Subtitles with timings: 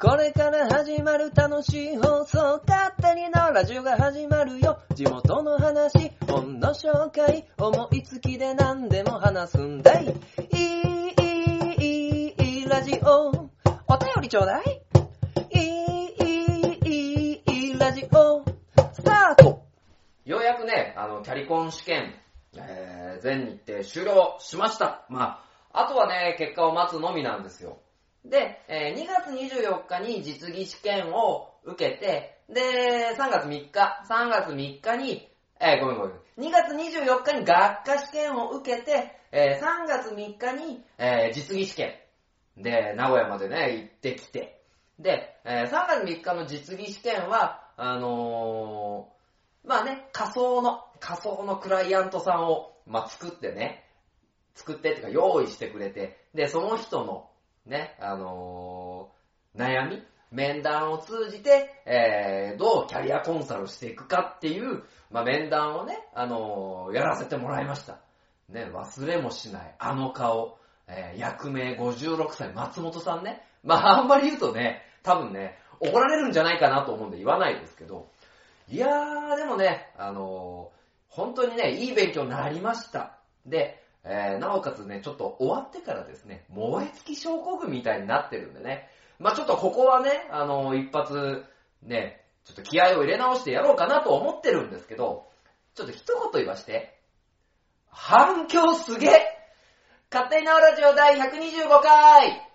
[0.00, 4.78] これから始まる楽しい放送、勝手にのラジオが始まるよ。
[4.94, 10.04] 地元の話、本の紹介、思いつきで何でも話すんだい。
[10.04, 11.14] いい、
[11.80, 13.30] いい、いい、ラジオ。
[13.88, 14.82] お便りちょうだい。
[15.50, 18.44] いい、いい、いい、ラジオ。
[18.92, 19.66] スタート
[20.24, 22.14] ようやくね、あの、キャリコン試験、
[22.56, 25.04] えー、全日程終了しました。
[25.08, 25.42] ま
[25.72, 27.78] あ、あとはね、結果を待つのみなんですよ。
[28.28, 35.28] で、え2月24日に実技試験を受けて、で、3月3日、3月3日に、
[35.60, 36.48] えーごめんごめん。
[36.48, 41.94] 2月24日に学科試験を受けて、えー3月3日に、えー実技試験。
[42.56, 44.62] で、名古屋までね、行ってきて。
[44.98, 49.18] で、えー3月3日の実技試験は、あのー
[49.68, 53.84] まあね、仮想の、仮想のクライアントさんを、まあ、作ってね、
[54.54, 57.27] 作ってっていうか用意してくれて、で、その人の、
[57.68, 59.18] ね、あのー
[59.58, 67.98] 悩み面談を通じて、えー、どうキャリアコンサルしていくかっていう、まあ、面談をね、あのーやらせてもらいました。
[68.48, 73.42] ね、忘れもしない、あの顔、えー、役名56歳、松本さんね。
[73.64, 78.08] まあ、あんまり言うとね、多分ね、怒られるんじゃないかなと思うんで言わないですけど、
[78.68, 83.18] いやー、でもね、あのー本当にね、いい勉強になりました。
[83.44, 91.44] で、えーなおかつね、ちょっと終わってからですね、燃え尽き症候群みたいになってるんでね、まあちょっとここはね、あのー一発、
[91.82, 95.28] ね、ちょっと気合を入れ直してやろうかなと思ってるんですけど、
[95.74, 96.98] ちょっと一言言わして、
[97.90, 99.38] 反響すげえ！
[100.10, 102.47] 勝手に縄ラジオ第125回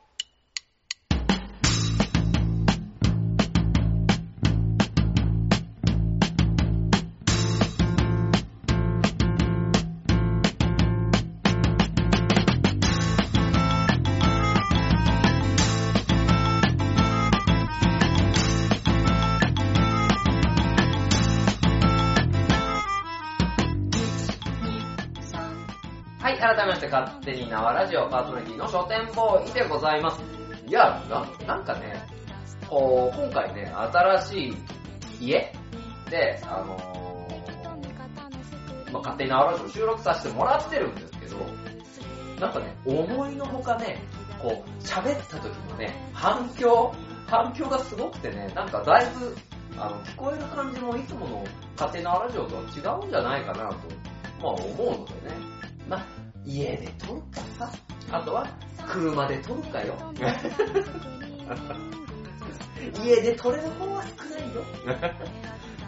[27.04, 30.22] 勝手に縄ラジオパーソナリティの書店ボーイでございます。
[30.68, 32.02] いや、ななんかね、
[32.70, 34.54] こう、今回ね、新し
[35.20, 35.54] い家
[36.10, 36.94] で、あのー
[38.94, 41.36] まあ、勝手に縄ラジオ収録させてもらってるんですけど、
[42.40, 44.00] なんかね、思いのほかね、
[44.42, 46.94] こう、喋った時のね、反響、
[47.28, 49.36] 反響がすごくてね、なんかだいぶ、
[49.78, 51.44] あの、聞こえる感じもいつもの
[51.76, 52.66] 勝手に縄ラジオとは違
[53.04, 53.76] うんじゃないかなと、
[54.42, 54.60] まあ思う
[54.92, 55.20] のでね、
[55.90, 56.06] まあ、
[56.46, 57.72] 家で撮るかさ、
[58.12, 58.48] あとは
[58.88, 59.96] 車で撮るかよ。
[63.04, 64.62] 家で撮れる方は少ないよ。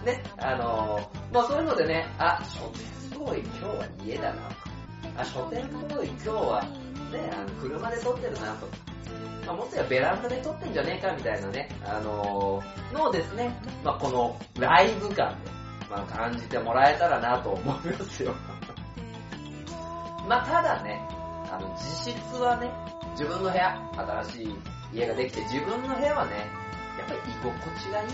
[0.05, 2.85] ね、あのーまあそういうのでね、あ、書店
[3.19, 4.55] ボーイ今日は家だなと。
[5.17, 6.61] あ、書店ボーイ今日は
[7.11, 8.77] ね、あの車で撮ってるなとか。
[9.47, 15.51] まあもっと言えばベランダで撮ってんじゃねえかみたいなね、あのーのをですね、まあこのライブ感で、
[15.89, 18.33] まあ感じてもらえたらなと思いますよ。
[20.27, 21.07] まあただね、
[21.51, 22.71] あの、実質はね、
[23.11, 23.77] 自分の部屋、
[24.23, 24.55] 新しい
[24.93, 26.49] 家ができて、自分の部屋はね、
[26.97, 28.13] やっぱり居心地がいいね。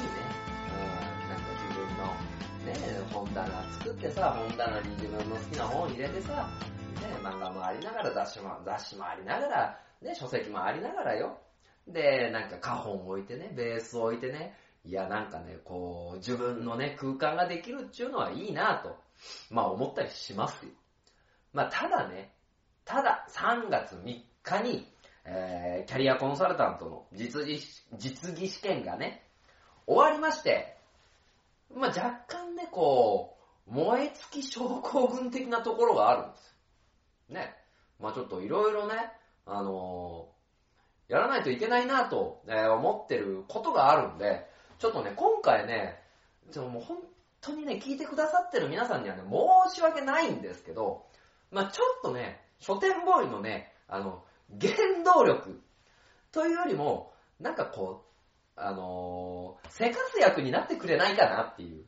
[0.72, 3.48] うん、なんか自分の、ね、本棚
[3.80, 6.50] 作ってさ、本棚に自分の好きな本入れてさ、
[7.02, 11.40] ね、漫画もありながら雑誌も、雑誌もありながら、ね、書籍もありながらよ。
[11.88, 18.98] で、なんか花本置いてね、ベース置いてね、いや、なんかね、こう、自分のね、空間ができるっていうのはいいなと、
[19.50, 20.72] まあ思ったりしますよ。
[21.54, 22.32] まあ、ただね、
[22.86, 24.88] ただ3月3日に、
[25.26, 27.60] えー、キャリアコンサルタントの実技
[27.98, 29.24] 実技試験がね、
[29.86, 30.78] 終わりまして、
[31.76, 36.56] まあ、若干ね、こう、燃え尽き症候群的なところがあるんです。
[37.30, 37.56] ね。
[38.00, 38.96] まあ、ちょっといろいろね、
[39.46, 40.32] あのー
[41.12, 44.48] やらないといけないなと、えー思ってることがあるんで、
[44.80, 46.00] ちょっとね、今回ね、
[46.52, 46.98] ちょもう本
[47.42, 51.06] 当にね、聞いてくださってる皆さんにはね、申し訳ないんですけど、
[51.52, 54.24] まあちょっとね、書店ボーイのね、あの、
[54.60, 54.74] 原
[55.04, 55.62] 動力
[56.32, 61.86] というよりも、なんかこう、あのー、生活役になってくれないかなっていう、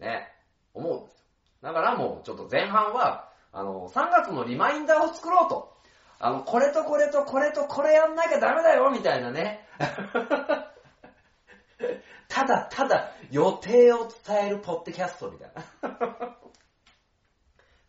[0.00, 0.28] ね、
[0.74, 1.24] 思うんですよ。
[1.62, 5.76] だからもうちょっと前半は、あの、3月のリマインダーを作ろうと。
[6.18, 9.66] あの、これとこれとこれとこれやんなきゃダメだよ、みたいなね。
[12.28, 16.36] ただただ予定を伝えるポッドキャストみたいな。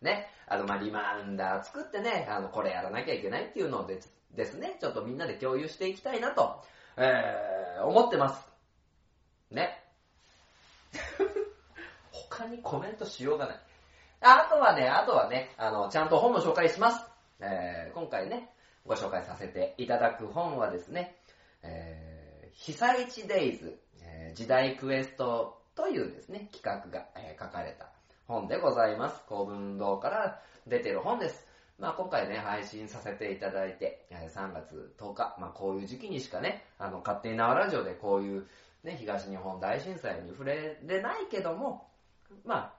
[0.00, 0.30] ね。
[0.50, 6.62] あの、まあ、リマインダー作ってね、あの、これやらなきゃいけないっていうのをですですね、ちょっとみんなで共有していきたいなと、
[6.96, 8.48] えー、思ってます。
[9.50, 9.82] ね。
[12.12, 13.58] 他にコメントしようがない。
[14.20, 17.06] あとはね、あとはね、あの、ちゃんと本の紹介します。
[17.40, 18.50] えー、今回ね、
[18.84, 21.16] ご紹介させていただく本はですね、
[21.62, 27.90] えー、被災地デイズ、えー時代クエストというですね、企画が、えー書かれた
[28.28, 29.22] 本でございます。
[29.26, 31.46] 公文堂から出てる本です。
[31.78, 38.46] まあ今回ね、配信させていただいて、3月10日、まあこういう時期にしかね、あの、勝手に縄ラジオでこういう
[38.84, 41.88] ね、東日本大震災に触れれないけども、
[42.44, 42.74] ま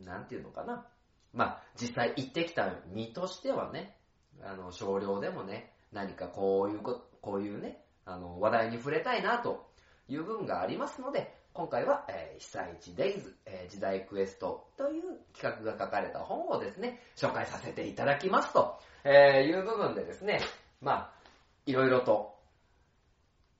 [0.00, 0.84] あ、なんていうのかな。
[1.32, 3.96] まあ、実際行ってきた身としてはね、
[4.42, 9.70] あの、少量でもね、何かこういうこ、こういうね、あの、話題に触れたいなと
[10.08, 15.02] いう部分がありますので、今回は、えー被災地デイズ、えー時代クエストという
[15.36, 20.40] 企画が書かれた本をですね、紹介させていただきますと、えーいう部分でですね、
[20.80, 21.10] まあ、
[21.66, 22.34] いろいろと、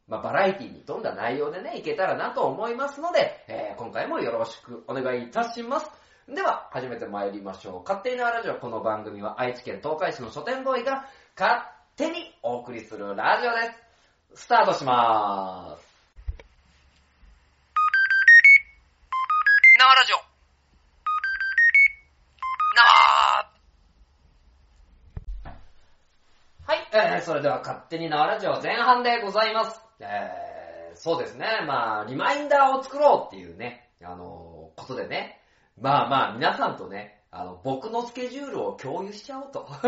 [0.06, 5.90] まあ、バラエティに富んだ内容でね、いけたらなと思いますので、えー今回もよろしくお願いいたします。
[6.28, 7.82] では、始めて参りましょう。
[7.82, 8.54] 勝手に縄ラジオ。
[8.54, 11.62] この番組は愛知県東海市の書店ボーイが勝
[11.96, 13.72] 手にお送りするラジオで
[14.32, 14.42] す。
[14.44, 15.90] スタートしまーす。
[19.80, 20.16] 縄ラジオ
[22.76, 22.84] 縄
[26.66, 29.80] はそれでは勝手に縄ラジオ前半でございます。
[30.00, 35.40] えー、そうですね、まあ、リマインダーを作ろうっていうね、あのーことでね、
[35.78, 39.68] まあまあ、皆さんとね、あの、僕のスケジュールを共有しちゃおうと。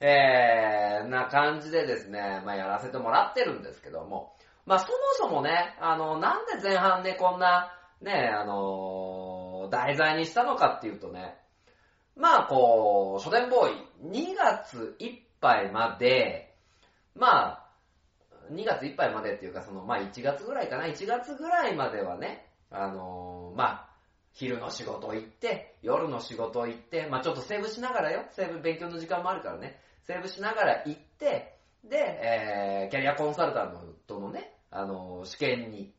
[0.00, 4.36] えー、な感じでですね、まあやらせてもらってるんですけども、
[4.66, 11.38] まあそもそもね、あの、なんで前半でこんな、ね、あのー題材にしたのかっていうとね、
[12.16, 16.54] まあこう、書店ボーイ、2月いっぱいまで、
[17.14, 17.64] まあ、
[18.50, 23.88] 2月いっぱいまでっていうか、その、まあ1月ぐらいかな、1月ぐらいまではね、あのーまあ、
[24.32, 35.92] 昼の仕事行って、夜の仕事行って、まあちょっとセーブしながらよ、セーブ勉強の時間もあるからね、セーブしながら行って、で、えー、キャリアコンサルタントのね、あのー試験に、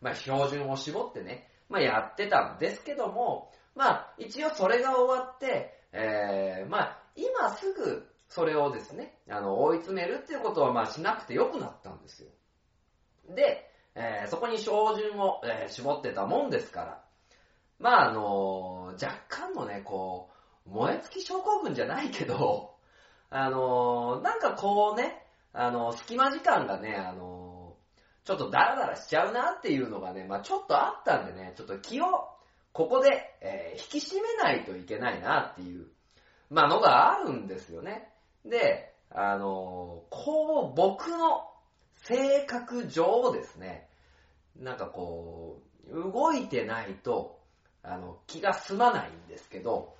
[0.00, 12.30] まあ標準を絞ってね、まあやってたんですけども、まあ一応それが終わって、えー、まあ今すぐそれをですね、あの、追い詰めるっていうことはまあしなくてよくなったんですよ。
[13.34, 17.04] で、えーそこに照準を、えー絞ってたもんですから、
[17.80, 20.30] まああの若干のね、こ
[20.66, 22.76] う、燃え尽き症候群じゃないけど、
[23.30, 27.74] あのなんかこうね、あの、隙間時間がね、あの
[28.24, 32.28] ちょっとダラダラしちゃうなっていうのがね、まあちょっとあったんでね、ちょっと気を、
[32.72, 35.86] ここで、えー引き締めないといけないなっていう、
[36.50, 38.08] まあのがあるんですよね。
[38.44, 41.48] で、あのこう、僕の
[42.02, 43.88] 性格上ですね、
[44.58, 47.38] なんかこう、動いてないと、
[47.82, 49.94] あの、気が済まないんですけど、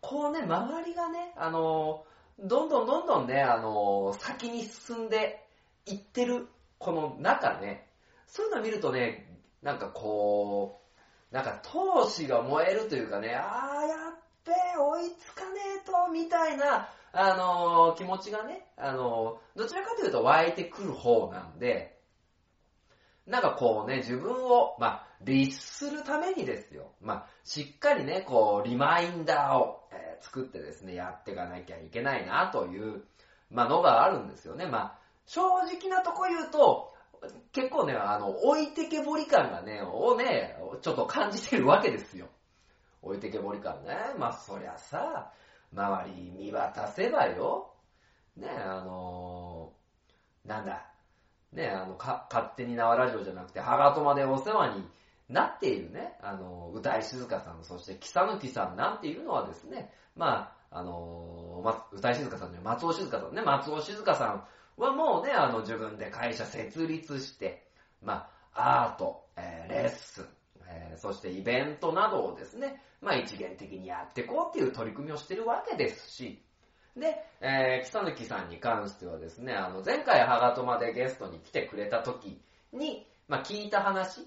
[0.00, 2.04] こうね、周りがね、あの、
[2.38, 5.44] どんどんどんどんね、あの、先に進んで
[5.86, 6.48] いってる、
[6.78, 7.88] この中ね、
[8.26, 9.26] そういうの見るとね、
[9.62, 10.85] なんかこう、
[11.30, 21.98] なんか闘志が燃えるというかね、あー、やっべえ、追いつかねえと、みたいな、あの気持ちがね、あのどちらかというと湧いてくる方なんで、
[23.26, 26.92] なんかこうね、自分を、まあ、律するためにですよ。
[27.00, 33.02] まあ、しっかりね、こう、リマインダーを、えー作ってですね、やっていかなきゃいけないな、という、
[33.50, 34.66] まあ、のがあるんですよね。
[34.66, 36.94] まあ、正直なとこ言うと、
[37.52, 42.28] 結構ね、あの、置いてけぼり感がね、をね、ちょっと感じてるわけですよ。
[43.02, 43.96] 置いてけぼり感ね。
[44.18, 45.32] まあ、そりゃさ、
[45.72, 47.72] 周り見渡せばよ、
[48.36, 49.72] ね、あの
[50.44, 50.86] なんだ、
[51.52, 54.88] ね、あの、か、勝手に縄ラジオじゃなくて、ハガトマでお世話に
[55.28, 64.44] なっているね、あの、歌い静香さん、そして、木さぬきさんなんていうのはですね、まあ、あの、ま、歌い静香さんね、松尾静香さんね、松尾静香さん
[64.76, 67.66] はもうね、あの、自分で会社設立して、
[68.02, 70.26] まあ、アート、えーレッスン、
[70.68, 76.42] えーそしてイベントなどをですね、まあ一元的にやっていこうっていう取り組みをしてるわけですし、
[76.96, 82.40] で、えー、木さぬきさんに関してはですね、あの、前回ハガトマでゲストに来てくれた時
[82.72, 84.26] に、まあ聞いた話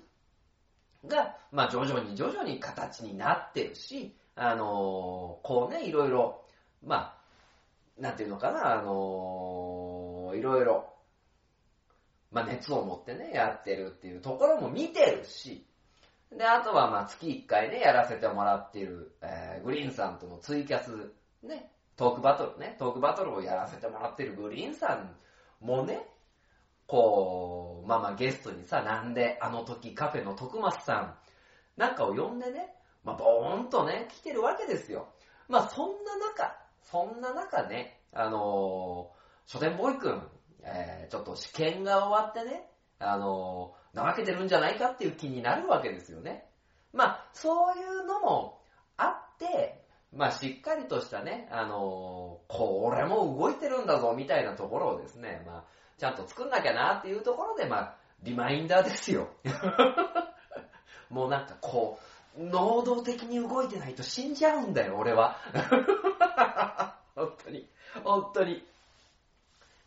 [1.07, 6.45] が、まあ徐々に徐々に形になってるし、あのーこうね、いろいろ、
[6.85, 7.15] ま
[7.97, 9.68] あ、なんていうのかな、あのー
[10.39, 10.93] いろいろ、
[12.31, 15.65] まあ熱を持ってね、やってるっていうところも見てるし、
[16.31, 21.11] で、あとはまあ月1回ね、やらせてもらっている、えーグリーンさんとのツイキャス、
[21.43, 25.15] ね、トークバトルね、トークバトルをやらせてもらっているグリーンさん
[25.65, 26.07] もね、
[26.87, 31.15] こう、まあまあゲストにさ、なんであの時カフェの徳松さん
[31.77, 35.09] なんかを呼んでね、まあボーンとね、来てるわけですよ。
[35.47, 40.27] まあそんな中、そんな中ね、あのー書店ボーイくん、
[40.63, 42.65] えー、ちょっと試験が終わってね、
[42.99, 46.45] あのー、怠けてるんじゃないかっていう気になるわけですよね。
[46.93, 48.61] まあ、そういうのも
[48.97, 55.63] あって、まあ、しっかりとしたね、あのー、これも動いてるんだぞ、みたいなところをですね、まあ、
[55.97, 59.29] ちゃんと作んなきゃなっていうところで、まあ、リマインダーですよ。
[61.09, 61.99] もうなんかこ
[62.37, 65.37] う、能動的に動いてないと死んじゃうんだよ、俺は。
[67.15, 67.69] 本当に。
[68.03, 68.65] 本当に。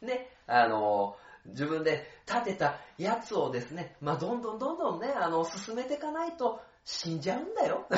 [0.03, 7.87] ね、あのー、自分で立てたやつをですね、まあ、どんどんどんどんね、あの、進めていかないと死んじゃうんだよ。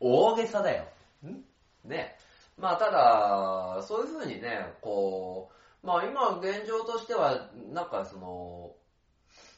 [0.00, 0.84] 大げさだよ。
[1.26, 1.42] ん？
[1.88, 2.16] ね。
[2.56, 5.50] まあ、ただ、そういうふうにね、こ
[5.82, 8.72] う、まあ今現状としては、なんかその、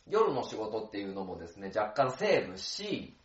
[0.08, 3.16] 夜の仕事っていうのもですね、若干セーブし、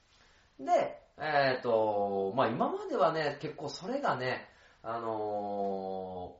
[0.60, 4.48] で、えっ、ー、と、まあ今まではね、結構それがね、
[4.82, 6.36] あの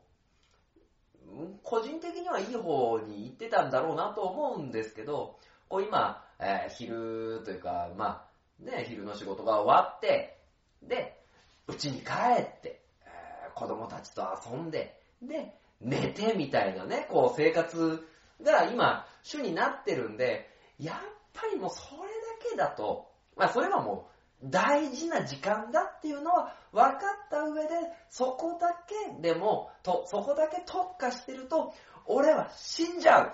[1.28, 8.26] ー、個人的にはいい方に行ってたんだろうなと思うんですけど、こう今、えー、昼というか、ま
[8.62, 10.40] あ、ね、昼の仕事が終わって、
[10.82, 11.20] で、
[11.68, 18.08] 家に帰って、えー、子供たちと遊んで、で、寝てみたいなね、こう生活
[18.42, 20.96] が今、主になってるんで、やっ
[21.34, 22.06] ぱりもうそれだ
[22.50, 27.70] けだと、まあそれはもう大事な時間だっていうのは分かった上で、
[28.10, 31.74] そこだけでも、と、そこだけ特化してると、
[32.06, 33.34] 俺は死んじゃう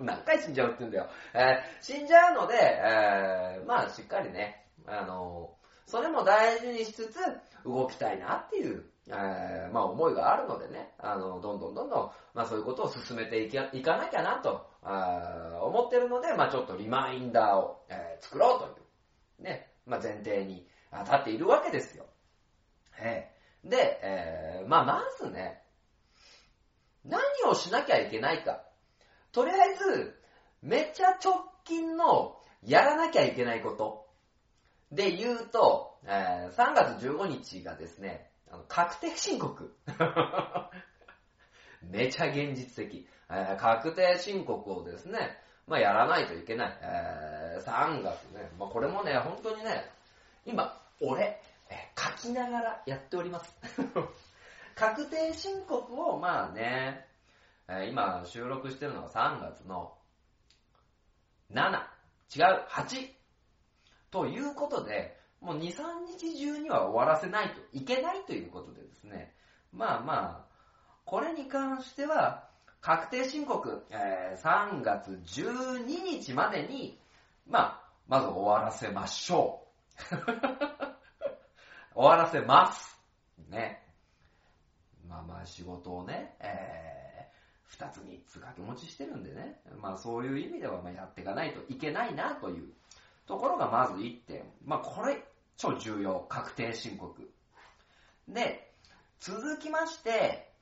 [0.02, 1.08] 何回死んじゃうって言うんだよ。
[1.34, 5.54] えー、死んじゃうので、えー、まあしっかりね、あの
[5.86, 7.18] それも大事にしつつ
[7.64, 13.50] 動きたいなっていう、えー、まあ思いがあるのでね、あの、どんどんどんどん、まあそういうことを進めてい
[13.82, 18.83] かなきゃなと、あ思ってるので、まあちょっとリマインダーを、えー、作ろうという、
[19.38, 22.06] ね、まあ前提に立っているわけですよ。
[23.00, 25.62] えー、で、えー、まあまずね、
[27.04, 28.62] 何をしなきゃいけないか。
[29.32, 30.14] とりあえず、
[30.62, 34.04] めっちゃ直近のやらなきゃいけないこと。
[34.92, 39.74] で言うと、えー、3月15日がですね、あの確定申告。
[41.82, 46.78] めちゃ現実的、えー、確定申告をですね、まあ、やらないといけない。
[46.82, 49.90] えー、3月ね、まあ、これもね、本当にね、
[50.44, 51.40] 今、俺、
[51.70, 53.54] え、書きながらやっております。
[54.76, 57.06] 確定申告を、まあね、
[57.68, 59.96] えー、今収録してるのが3月の
[61.50, 61.78] 7、
[62.36, 63.10] 違う、8
[64.10, 69.34] ということで、もう2、3日中には終わらせないといけないということでですね、
[69.72, 70.54] まあまあ、
[71.04, 72.43] これに関しては、
[72.84, 76.98] 確定申告、えー、3月12日までに、
[77.48, 79.66] まあ、まず終わらせましょ
[80.12, 80.14] う。
[81.96, 83.00] 終わらせます。
[83.48, 83.88] ね。
[85.08, 92.70] まあまあ仕事をね、えー、2つ3つ掛け持ちしてるんでね、まあそういう意味ではまあやっていかないといけないなという
[93.24, 94.44] ところがまず1点。
[94.62, 95.24] まあ、これ、
[95.56, 96.20] 超重要。
[96.28, 97.32] 確定申告。
[98.28, 98.74] で、
[99.20, 100.52] 続きまして、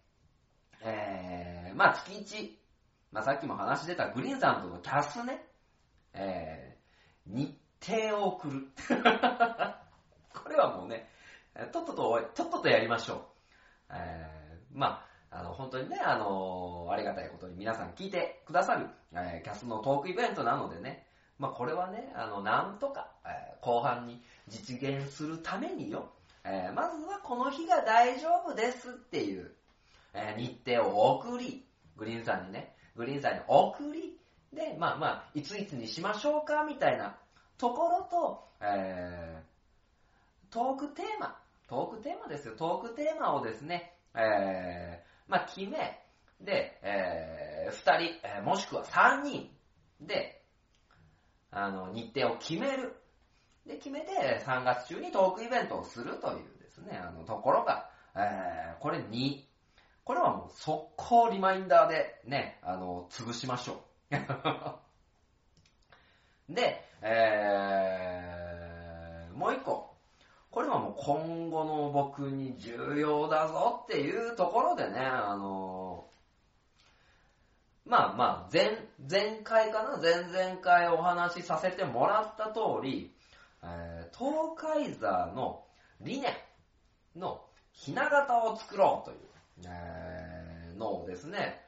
[0.83, 2.51] えー、まあ、月1。
[3.13, 5.45] まあ、さっきも話してたグリーンさんとのキャスね。
[6.15, 8.69] えー、日程を送る。
[10.35, 11.09] これはもうね、
[11.73, 13.19] とっとと、とっととやりましょう。
[13.91, 21.07] えー、まあ、あの、本当にね、あのー、ありがたいことに皆さん聞いてくださる、えー、キャスのトークイベントなのでね、
[21.39, 26.13] まあ、これはね、あの、なんとか、えー、後半に実現するためによ、
[26.45, 29.55] えー、まずはこの日が大丈夫ですっていう、
[30.15, 31.67] え、日程を送り、
[31.97, 34.19] グリーンさんにね、グリーンさんに送り、
[34.53, 37.17] で、まあまあ、いついつにしましょうかみたいな
[37.57, 41.39] ところと、えー、トークテーマ、
[41.69, 45.99] トークテーマですよ、トークテーマをですね、えー、まあ決め、
[46.41, 49.49] で、えー、二人、えー、もしくは三人
[50.01, 50.43] で、
[51.51, 52.97] あの、日程を決める。
[53.67, 59.52] で、決めて3月中にトークイベントをするというですね、あの、ところが、えー、これ2。
[60.05, 64.15] これはもう速攻リマインダーでね、あの、潰しましょう。
[66.55, 69.93] で、えー、もう一個。
[70.51, 76.07] これはもう今後の僕に重要だぞっていうところでね、あの
[77.85, 78.77] まあまあ、前、
[79.11, 79.97] 前回かな？
[79.97, 83.15] 前々回お話しさせてもらった通り、
[83.63, 85.65] えー、東海座の
[86.01, 86.33] 理念
[87.17, 89.19] のひな形を作ろうという、
[89.67, 91.61] えー、のですね、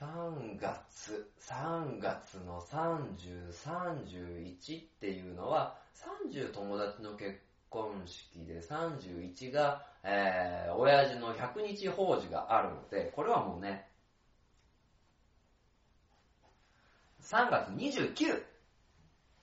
[0.00, 5.78] 3月、3月の30、31っていうのは、
[6.24, 13.86] 30友達の結婚式で31が、えー、親父の100日法事があるので、これはもうね、
[17.22, 18.42] 3月 29!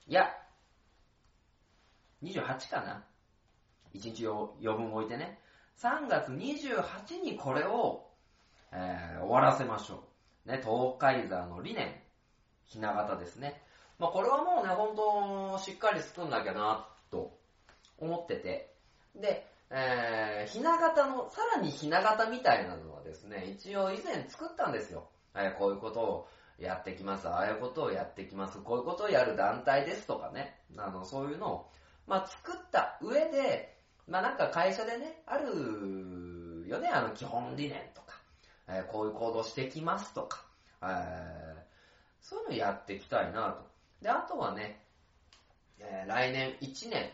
[0.08, 0.34] いや、
[2.24, 3.06] 28かな
[3.94, 5.40] ?1 日を余分置いてね。
[5.82, 8.08] 3月28日にこれを、
[8.72, 10.04] えー、終わらせましょ
[10.46, 10.50] う。
[10.50, 12.02] ね、東海座の理念、
[12.66, 13.62] ひな形ですね。
[14.00, 17.38] まあ、これはもうね、本当しっかり作んなきゃな、と
[18.00, 18.74] 思ってて。
[19.16, 25.10] で、えー、ひな形の、さらにひな形みたいなのはですね、一応以前作ったんですよ。
[25.36, 31.72] えー、こういうことをやってきます、ああいうことをやってきます、こういうことをやる団体ですとかね、あの、そういうのを、
[32.08, 33.77] まあ、作った上で、
[34.08, 38.20] まあ、なんか会社でね、あるよね、あの、基本理念とか、
[38.68, 40.46] えー、こういう行動してきますとか、
[40.82, 41.62] えー、
[42.22, 43.68] そういうのやっていきたいなと。
[44.02, 44.82] で、あとはね、
[45.80, 47.12] えー、来年1年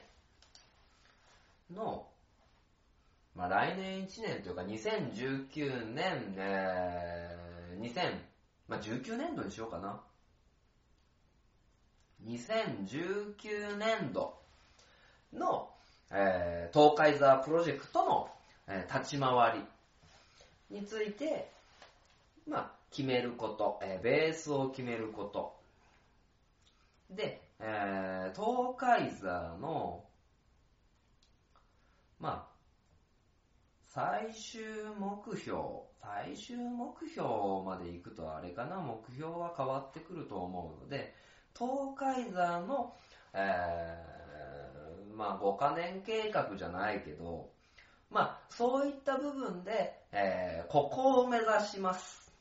[1.71, 2.07] の、
[3.35, 8.19] まあ、来年1年というか2019年、えー、2000、
[8.67, 9.99] まあ、19年度にしようかな。
[12.25, 14.39] 2019年度
[15.33, 15.72] の、
[16.11, 18.29] えー、東海ザプロジェクトの、
[18.67, 19.59] えー、立ち回
[20.69, 21.49] りについて、
[22.47, 25.55] まあ、決めること、えー、ベースを決めること。
[27.09, 30.03] で、えー、東海ザの、
[32.19, 32.53] まあ、
[33.87, 34.61] 最終
[34.99, 35.59] 目標、
[36.01, 37.27] 最終目標
[37.63, 41.13] まで行くとあれかな、目標は変わってくると思うので、
[41.55, 42.95] 東海座の、
[43.33, 44.12] え、
[45.15, 47.49] まあ5カ年計画じゃないけど、
[48.09, 52.31] まあそういった部分で、えー、ここを目指します。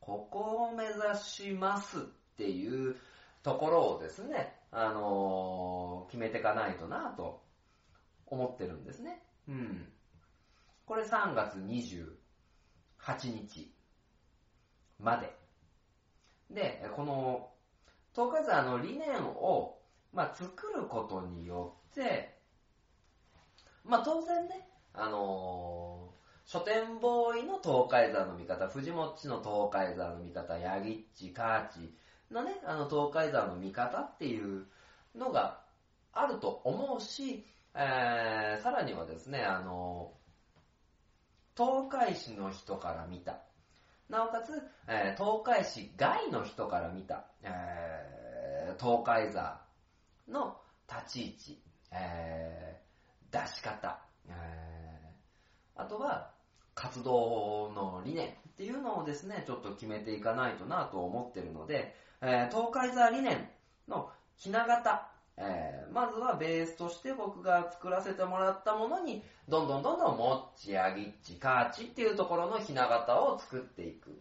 [0.00, 2.00] ここを目指しますっ
[2.36, 2.96] ていう
[3.42, 7.42] ところをですね、あのー、決めていかないとなと
[8.26, 9.22] 思ってるんですね。
[9.48, 9.88] うん。
[10.86, 12.06] これ3月28
[13.30, 13.74] 日
[14.98, 15.34] まで。
[16.50, 17.50] で、この、
[18.14, 19.77] 東海座の理念を、
[20.12, 22.36] まあ、作ることによって、
[23.84, 31.94] まあ、当然ね、あのー、書店ボーイの東海座の味方、藤もっちの東海座の味方、ヤギッチ、カーチ
[32.30, 34.66] のね、あの東海座の味方っていう
[35.14, 35.60] のが
[36.12, 37.44] あると思うし、
[37.74, 40.12] えー、さらにはですね、あの、
[41.56, 43.40] 東海市の人から見た。
[44.08, 49.60] なおかつ、えー、東海市外の人から見た、えー、東海座
[50.28, 50.56] の
[50.88, 51.62] 立ち位置、
[51.92, 56.30] えー、出し方、えー、あとは
[56.74, 63.48] 活動の理念っていうのをですね、ちょっと決めていかないとなと思ってるので、えー、東海座理念
[63.88, 65.08] のひな形
[65.40, 74.20] えー、まずはベースとして僕が作らせてもらったものに、どんどんどんどんもっち、あぎっち、かーちっていうところのひな形を作っていく。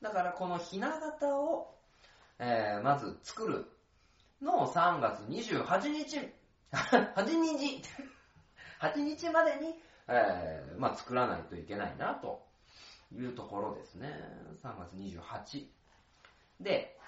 [0.00, 1.74] だからこのひな形を、
[2.38, 3.66] えー、まず作る
[4.44, 6.32] の3月28日、
[6.70, 7.82] 8日、
[8.80, 12.46] 8日までに、えー、まあ作らないといけないなと
[13.10, 14.08] いうところですね。
[14.62, 15.66] 3月28。
[16.60, 16.98] で、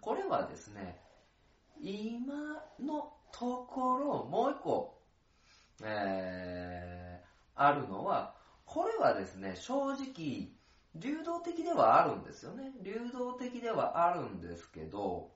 [0.00, 1.00] これはですね、
[1.80, 5.02] 今のところ、もう一個、
[5.82, 10.52] えー、あるのは、これはですね、正直、
[10.94, 12.72] 流動的ではあるんですよね。
[12.82, 15.35] 流動的ではあるんですけど、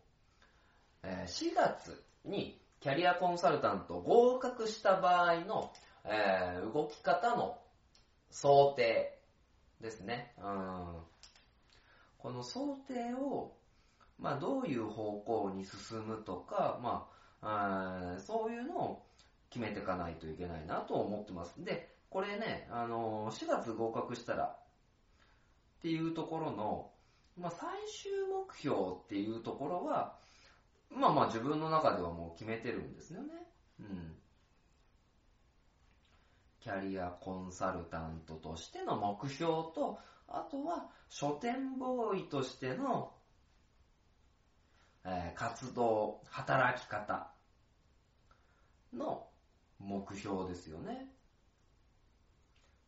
[1.03, 5.73] え、4月にキャリアコンサルタント合格した場合の、
[6.05, 7.59] え、動き方の
[8.31, 9.19] 想定
[9.81, 10.35] ですね。
[10.39, 11.03] うん、
[12.19, 13.55] この想定を
[14.21, 17.09] まあ、どういう方向に進むとか、ま
[17.41, 19.07] あ、あそういうのを
[19.49, 21.65] 決めていかないといけないなと思ってます。
[21.65, 24.57] で、これね、あの4月合格したらっ
[25.81, 26.91] ていうところの、
[27.39, 30.17] まあ、最終目標っていうところは、
[30.91, 33.29] まあまあ自分の中ではもう決めてるんですよね。
[33.81, 34.17] うん。
[36.61, 39.99] キャリアコンサルタントとしての目標と、
[40.29, 43.13] あとは書店ボーイとしての
[45.05, 47.31] えー、活動、働き方
[48.93, 49.27] の
[49.79, 51.09] 目標ですよね。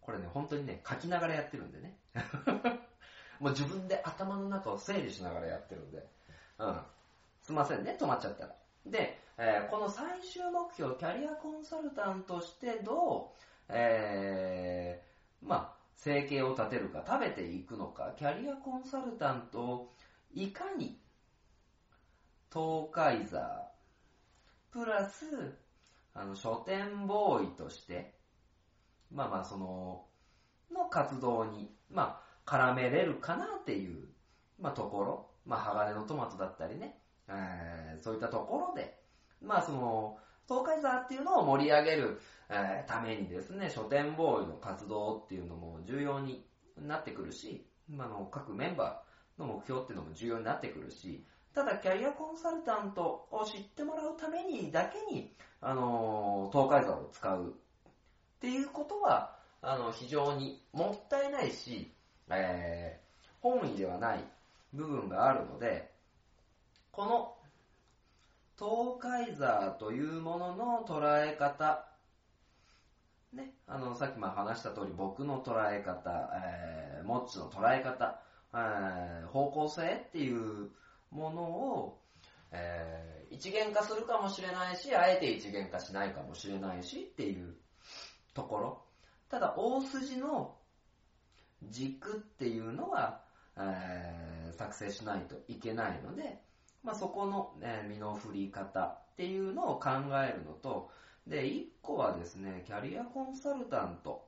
[0.01, 1.97] これね、本当にね、書きながらやってるんでね。
[3.41, 6.07] もう自分で頭の中を整理しながらやってるんで。
[6.59, 6.83] うん。
[7.43, 8.55] すいませんね、止まっちゃったら。
[8.87, 19.93] で、えー、この最終目標、キャリアコンサルタントしてどう、えー、まあ、生計を立てるか、食べていくのか、キャリアコンサルタントを
[20.33, 21.01] いかに
[22.53, 23.69] 東海座
[24.71, 25.55] プラス、
[26.15, 28.15] あの、書店ボーイとして、
[29.11, 30.05] まあまあその、
[30.73, 34.09] の活動に、まあ、絡めれるかなっていう、
[34.59, 38.99] まあところ、まあ、鋼のトマトだったりね、えーそういったところで、
[39.41, 46.45] まあその、東海座っていうのを盛り上げる、えーためにですね、書店ボーイの活動っていうのも重要に
[46.77, 61.93] なってくるし、まあ、あの各メンバーの目標っていうのも重要になってくるし、ただキャリアコンサルタントを知ってもらうためにだけに、あのー東海座を使うっていうことは、あの、非常にもったいないし、
[62.31, 63.03] えー
[63.43, 64.25] 本意ではない
[64.73, 65.92] 部分があるので、
[66.93, 67.35] この
[68.59, 71.89] 東海座というものの捉え方、
[73.33, 78.21] ね、あの、さっきも話した通り、僕の捉え方、えー、モッチの捉え方、
[78.55, 80.69] えー方向性っていう
[81.11, 81.99] ものを、
[82.51, 87.55] えー一元化するかもしれないし、あえて一元化しないかもしれないしっていう
[88.35, 88.85] ところ。
[89.31, 90.55] ただ、大筋の
[91.63, 93.23] 軸っていうのは、
[93.57, 96.39] えー作成しないといけないので、
[96.83, 99.91] まあ、そこの、ね、身の振り方っていうのを考
[100.25, 100.91] えるのと、
[101.27, 104.27] で、一個はですね、キャリアコンサルタント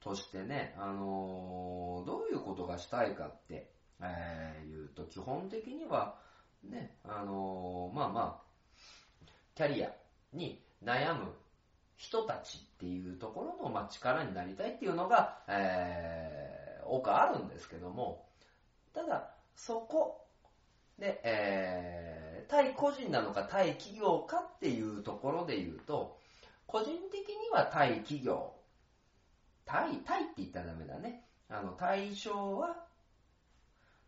[0.00, 6.16] としてね、あのーどういうことがしたいかって、えー言うと、基本的には、
[6.64, 9.90] ね、あのーまあまあ、キャリア
[10.32, 11.32] に悩む
[11.96, 16.56] 人たちっていうところの、まあ、力になりたいっていうのが、えー
[16.88, 18.28] 多くあるんですけども、
[18.94, 20.25] ただ、そこ
[20.98, 26.16] で、えー対個人なのか対企業かっていうところで言うと、
[26.68, 28.52] 個人的には対企業、
[29.66, 31.24] 対、対って言ったらダメだね。
[31.48, 32.76] あの、対象は、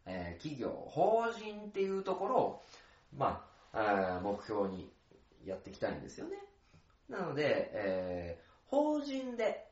[0.07, 2.63] えー企業、法人っていうところを、
[3.17, 4.91] まあ、えー目標に
[5.45, 6.37] やっていきたいんですよね。
[7.09, 9.67] なので、えー法人で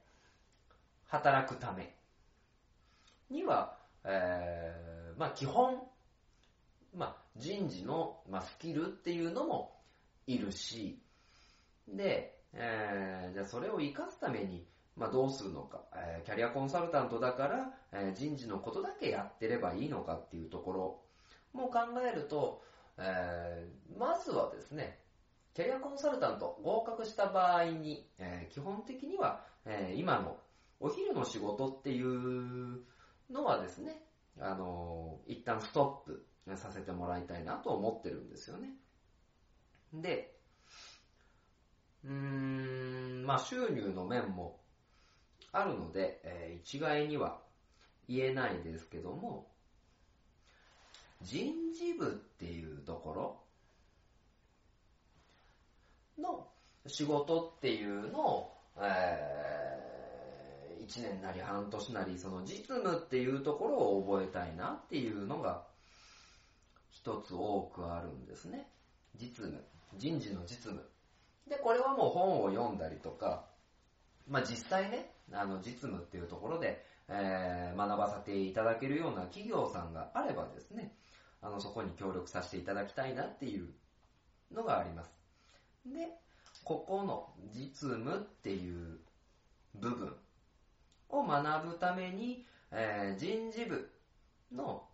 [1.06, 1.94] 働くため
[3.30, 5.82] には、えーまあ基本、
[6.96, 9.76] まあ人事の、まあ、スキルっていうのも
[10.26, 10.98] いるし、
[11.86, 21.00] で、えーじゃあそれを活かすために、まあどうするのか、えーキャリアコンサルタントだから、えー人事のことだけやってればいいのかっていうところ。
[21.52, 22.62] も考えると、
[22.98, 24.98] えーまずはですね、
[25.54, 30.38] キャリアコンサルタント合格した場合に、えー基本的には、えー今の
[30.80, 32.80] お昼の仕事っていう
[33.30, 34.02] のはですね、
[34.40, 36.26] あのー一旦ストップ。
[36.54, 38.68] させてもらいたいなと思ってるんですよね。
[39.92, 40.38] で、
[42.04, 44.60] うーん、まあ収入の面も
[45.50, 47.40] あるので、えー一概には
[48.08, 49.50] 言えないですけども、
[51.22, 53.12] 人事部っていうとこ
[56.18, 56.46] ろの
[56.86, 59.46] 仕事っていうのを、え
[60.86, 65.65] 1年なり半年なり、その実務っていうところを覚えたいなっていうのが
[67.06, 68.68] 一つ多くあるんですね。
[69.14, 69.62] 実務。
[69.96, 70.82] 人事の実務。
[71.48, 73.46] で、これはもう本を読んだりとか、
[74.26, 80.96] まあ実際ね、あの実務っていうところで、えー学ばせていただけるような企業さんがあればですね、
[81.40, 83.68] あのそこに協力させていただきたいなっていう
[84.52, 85.14] のがあります。
[85.86, 86.08] で、
[86.64, 88.98] ここの実務っていう
[89.76, 90.16] 部分
[91.10, 93.92] を学ぶために、えー人事部
[94.52, 94.85] の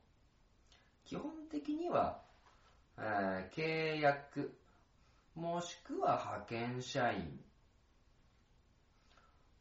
[1.12, 2.22] 基本的には、
[2.96, 4.56] えー契約、
[5.34, 7.38] もしくは派遣社員、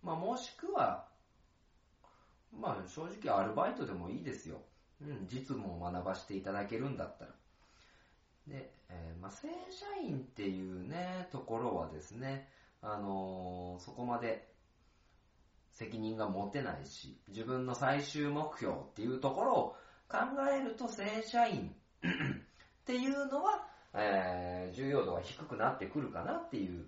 [0.02, 1.10] まあ、もしくは、
[2.58, 4.62] まあ、正直アルバイトでもいいですよ。
[5.02, 7.32] うん、実務を学ばせていただけるんだったら。
[8.48, 12.48] で、えーまあ、正社員っていうね、ところはですね、
[12.82, 14.48] あのーそこまで
[15.74, 19.76] 責任が持てないし、自分の最終目標っていうところを
[20.12, 20.17] 考
[20.52, 26.86] えると正社員 っていうのは、えー重要度が低くなってくるかなっていう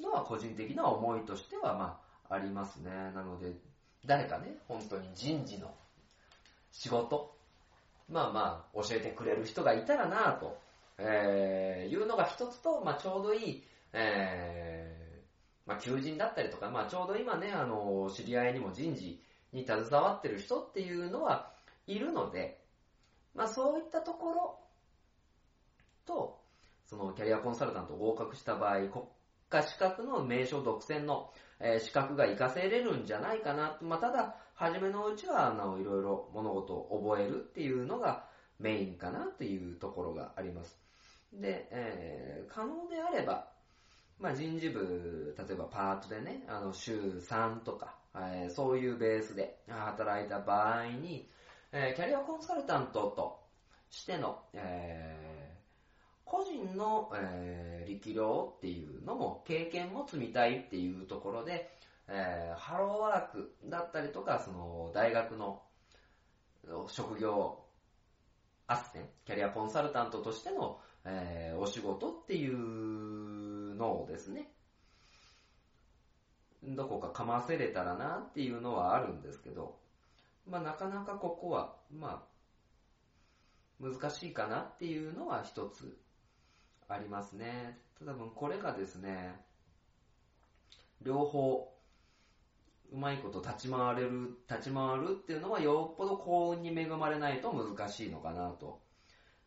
[0.00, 2.90] のは個人的な思いとしては、まあ、ありますね。
[3.14, 3.52] なので、
[4.06, 5.74] 誰かね、本当に人事の
[6.70, 7.34] 仕事、
[8.08, 10.58] まあまあ、教えてくれる人がいたらなと、
[10.98, 19.20] えーいうのが一つと、まあちょうどいい、えーまあ求人だったりとか、まあちょうど今ね、あの、知り合いにも人事
[19.52, 21.52] に携わってる人っていうのは
[21.88, 22.64] いるので、
[23.34, 24.60] まあそういったところ
[26.06, 26.40] と、
[26.84, 29.04] そのキャリアコンサルタント合格した場合、国
[29.50, 33.78] 家資格の名称独占の、え資格が活かせれるんじゃないかな。
[33.82, 38.26] まあ、ただ、初めのうちは、あの、いろいろ物事を覚えるっていうのが
[38.60, 40.78] メインかなっていうところがあります。
[41.32, 43.50] で、えー可能であれば、
[44.18, 51.28] まあ人事部、例えばパートでね、あの週3とか、えーそういうベースで働いた場合に、
[51.72, 53.40] えーキャリアコンサルタントと
[53.90, 55.28] しての、えー
[56.24, 61.70] 個人の、えー力量っていうのも経験も積みたいっていうところで、
[62.06, 65.62] えーハローワークだったりとか、その大学の
[66.88, 67.58] 職業
[68.66, 74.50] アッセン、キャリアコンサルタントとしての、えーお仕事っていうのをですね、
[76.62, 79.76] どこかかませれたらなっていうのはあるんですけど、
[80.50, 82.24] まあなかなかここは、ま
[83.80, 85.98] あ、難しいかなっていうのは一つ
[86.88, 87.78] ありますね。
[87.98, 89.34] ただ分これがですね、
[91.02, 91.72] 両方、
[92.90, 98.80] うまいこと立ち回れる、立ち回るっていうのはよっぽど幸運に恵まれないと難しいのかなと。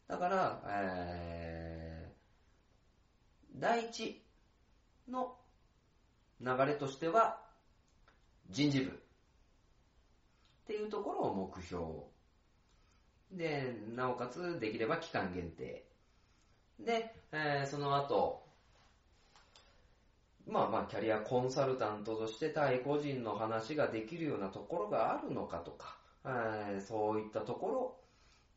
[0.08, 4.22] だから、えー、第一
[5.10, 5.36] の
[6.40, 7.42] 流れとしては、
[8.50, 9.02] 人事部
[10.72, 11.84] っていうところを目標。
[13.32, 15.84] で、なおかつできれば期間限定。
[16.80, 18.46] で、えーその後、
[20.48, 27.98] まあまあ、キャリアコンサルタントとして対個人の話ができるようなところがあるのかとか、えーそういったところ、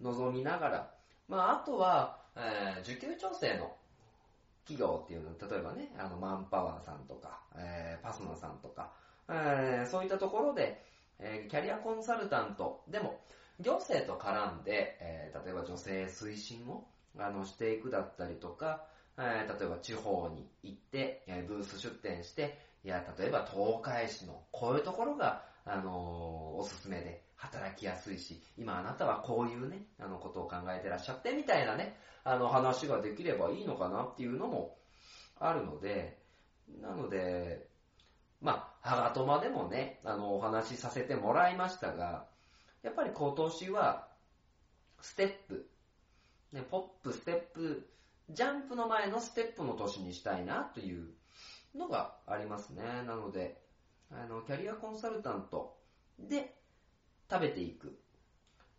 [0.00, 0.90] 望みながら、
[1.28, 3.76] まあ、あとは、えー受給調整の
[4.64, 8.92] 企業っていうの、例えばね、あの、マンパワーさんとか、えーパスナさんとか、
[9.28, 10.82] えーそういったところで、
[11.24, 12.84] えーキャリアコンサルタント。
[12.88, 13.18] でも、
[13.60, 16.86] 行政と絡んで、えー例えば女性推進を
[17.18, 18.84] あのしていくだったりとか、
[19.16, 34.76] えー例えば地方に行って、えブース出店して、いや、例えば東海市のこういうところが、あのおすすめで働きやすいし、今あなたはこういうね、あのことを考えてらっしゃってみたいなね、あの話ができればいいのかなっていうのも
[35.38, 36.18] あるので、
[36.80, 37.66] なので、
[38.40, 42.26] まあ、ハガトマでもね、あの、お話しさせてもらいましたが、
[42.82, 44.08] やっぱり今年は、
[45.00, 45.66] ステップ、
[46.52, 47.88] ね、ポップ、ステップ、
[48.28, 51.08] ジャンプの前のステップの年にしたいなという
[51.74, 52.82] のがありますね。
[53.06, 53.58] なので、
[54.10, 55.78] あの、キャリアコンサルタント
[56.18, 56.54] で
[57.30, 57.98] 食べていく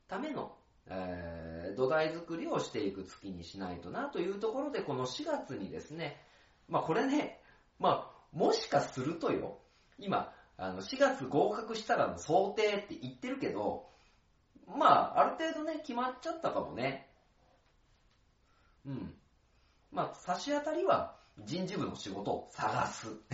[0.08, 0.56] ための、
[0.88, 6.22] えー土台作りをしていく月にしないとなというところで、この4月にですね、
[6.70, 7.42] まあこれね、
[7.80, 9.60] まあ、もしかするとよ、
[9.98, 13.90] 今、あの、4月合格したらの想定って言ってるけど、
[14.68, 17.08] まあ、ある程度ね、決まっちゃったかもね。
[18.86, 19.14] うん。
[19.92, 23.08] まあ、差し当たりは人事部の仕事を探す。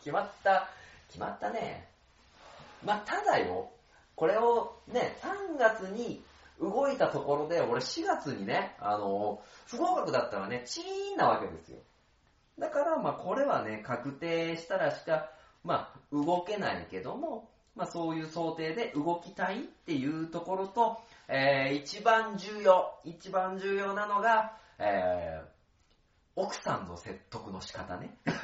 [0.00, 0.68] 決まった、
[1.08, 1.88] 決まったね。
[2.84, 3.70] まあ、ただよ、
[4.14, 6.24] これをね、3月に
[6.60, 11.78] 動いたところで、俺4月にね、あの、不合格だったらね、チーンなわけですよ。
[12.58, 15.30] だから、まあ、これはね、確定したらしか、
[15.64, 25.46] まあ、動けないけども、まあ、そういう想定で動きたいっていうところと、えー、一番重要、一番重要なのが、えー、
[26.34, 28.16] 奥さんの説得の仕方ね。
[28.26, 28.34] こ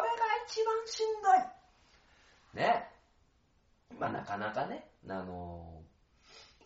[0.00, 0.14] れが
[0.46, 2.64] 一番しんどい。
[2.64, 2.90] ね。
[3.98, 5.84] まあ、なかなかね、あのー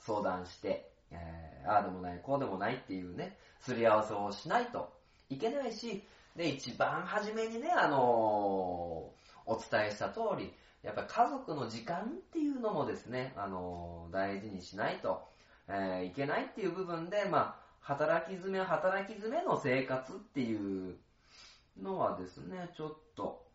[0.09, 4.93] 相談して、えーああでもない、こうでもないっていうね、すり合わせをしないと
[5.29, 6.03] いけないし、
[6.37, 9.19] で、一番初めにね、あのー
[9.51, 15.27] お伝えした通り、やっぱ家族の時間っていうのもですね、あのー大事にしないと、
[15.69, 20.97] えーいけないっていう部分で、まあ、働き詰め、働き詰めの生活っていう
[21.83, 23.48] のはですね、ちょっと、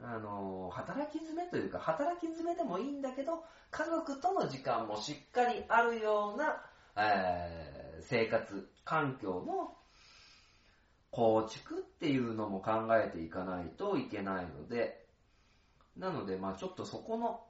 [0.00, 6.62] あの働き詰めというか、働き詰めでもいいんだけど、家族との時間もしっかりあるような、
[6.96, 9.76] えー生活環境の
[11.10, 15.06] 構築っていうのも考えていかないといけないので、
[15.96, 17.40] なので、まあちょっとそこの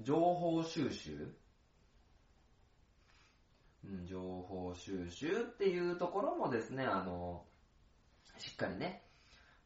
[0.00, 1.34] 情報収集、
[3.84, 7.44] うん、情報収集っていうところもですね、あの、
[8.38, 9.02] しっかりね、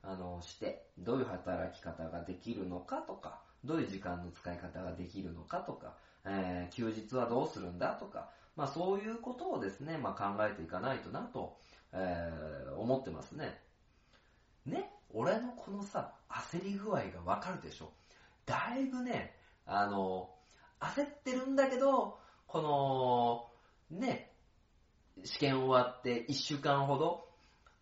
[0.06, 11.58] あの、して、どういう働き方ができるのかとか、どういう時間の使い方ができるのかとか、えー休日はどうするんだとか、まあそういうことをですね、まあ考えていかないとなと、
[11.92, 13.58] えー思ってますね。
[14.64, 17.92] ね、俺のこのさ、焦り具合がわかるでしょ。
[18.44, 20.30] だいぶね、あの、
[20.80, 23.50] 焦ってるんだけど、こ
[23.90, 24.32] の、ね、
[25.24, 27.25] 試験終わって1週間ほど、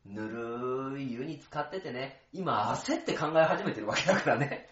[0.07, 4.69] ぬるい湯に使っててね、今焦って考え始めてるわけだからね。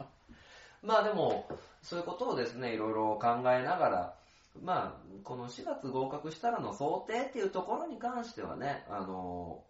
[0.82, 1.48] まあでも、
[1.82, 4.18] そういうことをですね、いろいろ考えながら、
[4.62, 9.64] まあ、この4月合格したらの想定っていうところに関してはね、あの、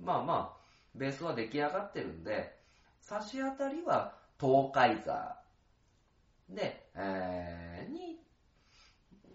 [0.00, 2.58] まあまあ、ベースは出来上がってるんで、
[3.00, 5.36] 差し当たりは東海座
[6.48, 8.18] で、えー、に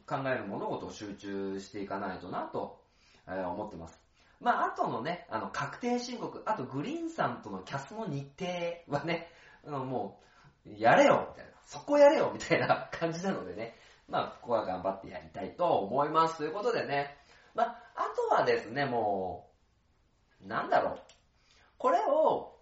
[0.05, 2.83] 考える物事を集中していかないとなと、
[3.27, 3.98] えー思ってます。
[4.39, 8.51] まあ、あとのね、あの、確定申告、あとグリーンさんとのキャスの日程
[8.87, 9.29] はね、
[9.65, 10.19] あのも
[10.65, 13.75] う、やれよみたいな、そこやれよみたいな感じなのでね、
[14.07, 16.37] まあ、ここは頑張ってやりたいと思います。
[16.37, 17.15] ということでね、
[17.53, 19.49] まあ、あとはですね、も
[20.43, 20.99] う、なんだろう。
[21.77, 22.55] これを、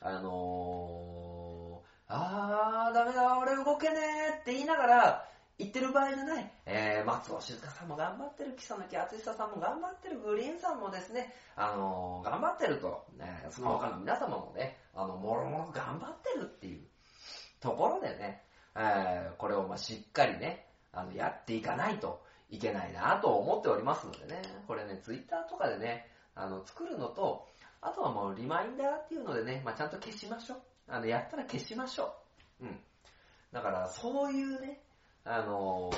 [0.00, 6.52] あのー、あー、ダメだ、俺動けねーって言いながら、言ってる場合じゃない。
[6.66, 16.80] えー、松尾静香さんも頑張ってる、木曽木厚久さんも頑張ってる、グリーンさんもですね、あのー頑張ってると、ね、その他の皆様もね、あの、もろもろ頑張ってるっていう
[17.60, 18.42] ところでね、
[18.74, 27.46] えーこれをまあしっかりね、あの、やっていかないといけないなと思っておりますのでね、これね、ツイッターとかでね、あの、作るのと、
[27.80, 30.58] あとはもうリマインダーっていうのでね、まあちゃんと消しましょう。
[30.88, 32.14] あの、やったら消しましょ
[32.60, 32.66] う。
[32.66, 32.80] うん。
[33.52, 34.80] だから、そういうね、
[35.26, 35.90] あの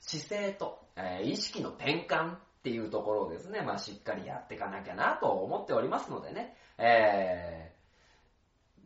[0.00, 7.72] 姿勢と、えー意識の転換っていうところをですね、まあしっかりやっていかなきゃなと思っておりますのでね、え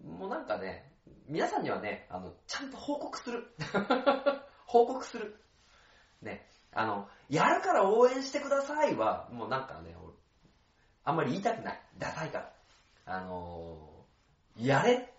[0.06, 0.92] ー、もうなんかね、
[1.28, 3.48] 皆さんにはね、あの、ちゃんと報告する。
[4.66, 5.40] 報告する。
[6.22, 9.96] ね、あの、やるから応援してくださいは、もうなんかね、
[11.04, 11.80] あんまり言いたくない。
[11.98, 12.52] ダサいから。
[13.06, 13.94] あのー
[14.56, 15.12] やれ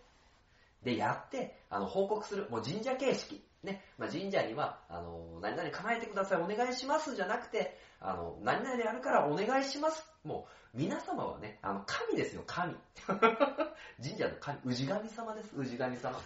[0.84, 2.50] で、やって、あの、報告する。
[2.50, 3.46] もう神社形式。
[3.66, 3.84] ね。
[3.98, 10.06] まあ、神社には、あの、何々叶えてください、お願いしますじゃなくて、あの、何々やるからお願いします。
[10.24, 12.76] もう、皆様はね、あの、神ですよ、神。
[14.02, 16.20] 神社の神、氏神様です、氏神様。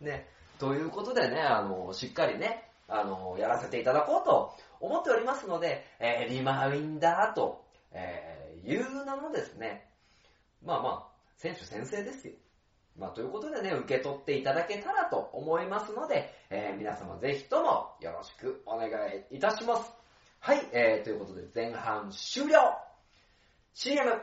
[0.00, 0.28] ね。
[0.58, 9.90] ということでね、あの、しっかりね、あの、やらせていただこうと思っておりますので、えーリマインダーと、えーいう名のですね、
[10.62, 12.34] まあまあ、選手先生ですよ。
[12.98, 18.88] まあ、ということでね、受け取っていただけたらと思いますので、えー皆様ぜひともよろしくお願
[19.30, 19.90] いいたします。
[20.38, 22.76] はい、えー、ということで前半終了
[23.74, 24.20] !CM!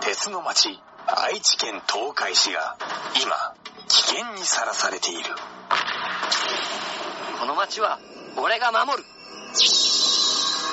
[0.00, 2.76] 鉄の町愛知県東海市が
[3.22, 3.54] 今
[3.88, 5.22] 危険にさらされている
[7.40, 7.98] この町は
[8.36, 9.04] 俺が守る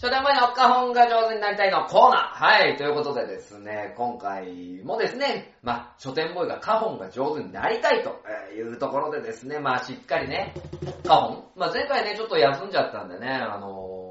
[0.00, 2.42] 初代前のおっか本が上手になりたいのコーナー。
[2.42, 8.16] はい、ということでですね、今回もですね、まあ、書店ボーイがカホンが上手になりたいと
[8.56, 10.54] いうところでですね、まあ、しっかりね、
[11.04, 14.10] カホンまあ、前回ね、ちょっと休んじゃったんでね、あのー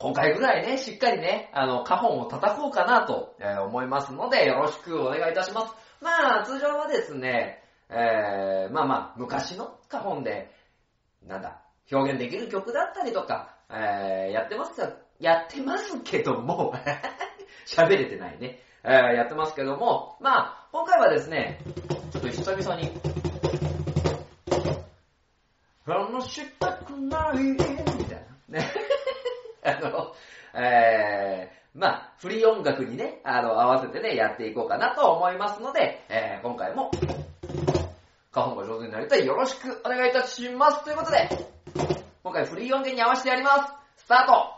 [0.00, 3.34] 今回ぐらいね、しっかりね、あの、カホンを叩こうかなと
[3.66, 5.74] 思いますので、よろしくお願いいたします。
[6.00, 10.52] まあ、通常はですね、えー、まあまあ、昔のカホンで、
[11.26, 14.80] なんだ、表現できる曲だったりとか、えー、やってます、
[15.20, 16.74] やってますけども、
[17.66, 18.60] 喋れてないね。
[18.82, 21.58] えー、やってますけども、まあ、今回はですね、
[22.10, 22.92] ちょっと久々に、
[25.84, 27.76] 話したくない、みたい
[28.48, 28.60] な。
[28.60, 28.72] ね。
[29.64, 30.14] あの、
[30.54, 36.90] えー、まあ、フリー音楽にね、あの、合わせてね、やっていこうかなと思いますので、えー、今回も、
[38.32, 39.26] 花本が上手になりたい。
[39.26, 40.84] よろしくお願いいたします。
[40.84, 41.28] ということで、
[42.28, 43.50] 今回フリー音源に合わせてやりま
[43.96, 44.04] す。
[44.04, 44.57] スタート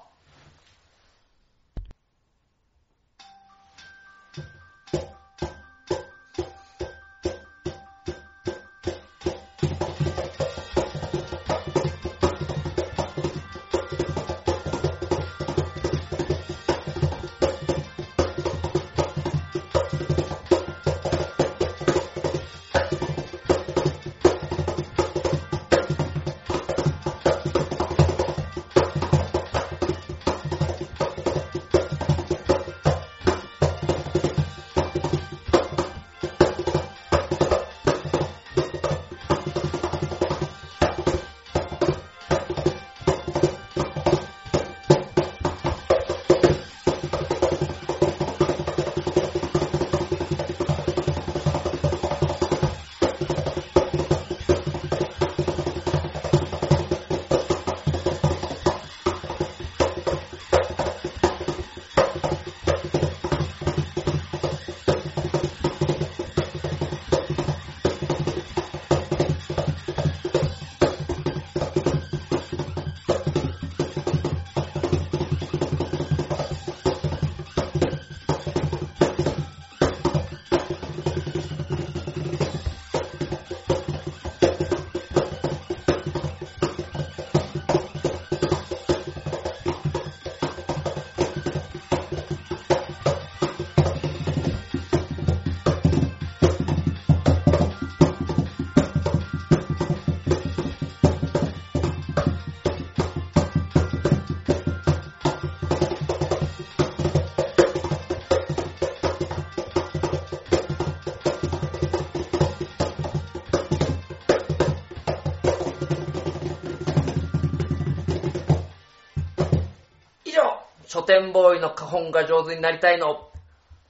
[121.11, 123.31] 書店ボーイの花本が上手になりたいの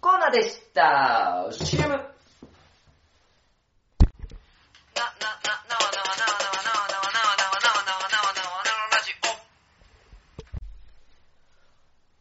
[0.01, 1.49] コーナーでした。
[1.53, 2.01] CM!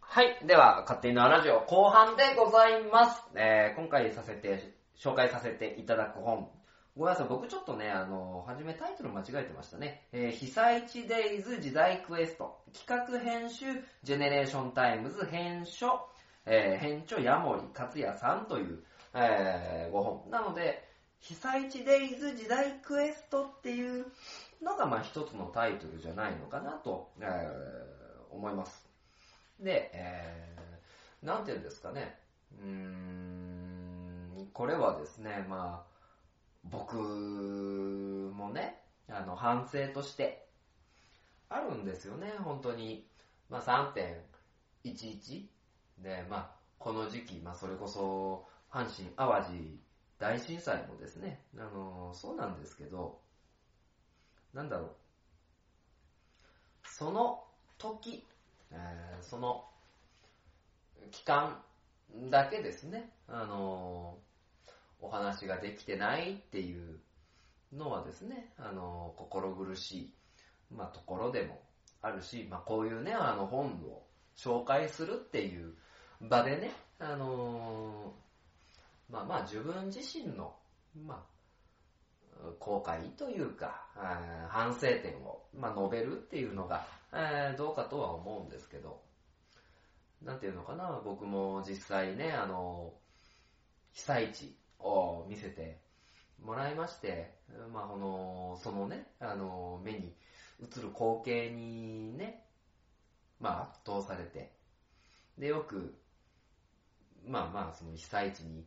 [0.01, 0.45] はい。
[0.45, 3.23] では、勝手にのラジオ後半でございます。
[3.35, 6.49] えー、今回させて、紹介させていただく本。
[6.95, 10.07] ごめんなさい、僕ちょっとね、あの、はじめタイトル間違えてましたね。
[10.11, 12.61] えー、被災地デイズ時代クエスト。
[12.73, 13.65] 企画編集、
[14.03, 16.07] GENERATION TIMES 編書、
[16.45, 18.83] えー、編著矢守克也さんという、
[19.13, 20.29] えー、ご本。
[20.29, 20.87] なので、
[21.19, 24.05] 被災地デイズ時代 QUEST っていう
[24.61, 28.87] のが、まあ一つのタイトルじゃないのかなと、えー、思います。
[29.59, 32.17] で、えー、なんていうんですかね。
[32.61, 35.88] うーん、これはですね、まあ、
[36.63, 36.95] 僕
[38.33, 40.47] もね、あの、反省として、
[41.49, 43.05] あるんですよね、本当に。
[43.49, 45.49] まあ、3.11
[45.97, 49.79] で、まあ、この時期、まあ、それこそ、阪神・淡路
[50.19, 53.19] 大震災もですね、あの、そうなんですけど、
[54.53, 54.89] なんだろう。
[56.83, 57.45] その
[57.77, 58.25] 時、
[58.71, 59.65] えーその
[61.11, 61.61] 期間
[62.29, 64.17] だけですね、あの
[65.01, 66.99] お話ができてないっていう
[67.73, 70.13] のはですね、あの心苦しい、
[70.71, 71.61] まあ、ところでも
[72.01, 74.03] あるし、まあ、こういうね、あの本を
[74.35, 75.73] 紹介するっていう
[76.21, 78.13] 場でね、あの
[79.09, 80.55] まあまあ自分自身の、
[81.05, 81.39] まあ、
[82.59, 83.85] 後悔というか、
[84.49, 86.85] 反省点を、まあ、述べるっていうのが、
[87.57, 89.01] どうかとは思うんですけど、
[90.23, 92.93] なんていうのかな、僕も実際ね、あの、
[93.93, 95.79] 被災地を見せて
[96.43, 97.33] もらいまして、
[97.73, 100.15] まあ、この、そのね、あの、目に
[100.61, 102.45] 映る光景にね、
[103.39, 104.51] まあ、圧倒されて、
[105.37, 105.95] で、よく、
[107.25, 108.65] まあまあ、その被災地に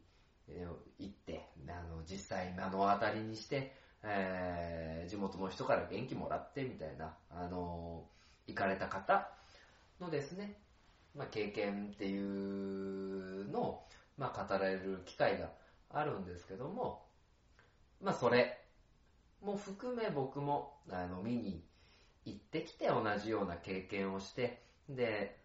[0.99, 8.05] 行って、あの、実際目の当たりにして、えー地元の人から元気もらってみたいな、あの
[8.47, 9.29] 行かれた方
[10.01, 10.55] のですね、
[11.15, 12.19] まあ、経験ってい
[13.43, 13.89] うのを、
[14.19, 15.51] まあ、語られる機会が
[15.93, 17.07] あるんですけども、
[18.01, 18.65] まあ、それ
[19.43, 21.65] も含め僕も、あの、見に
[22.25, 25.39] 行ってきて同じような経験をして、で、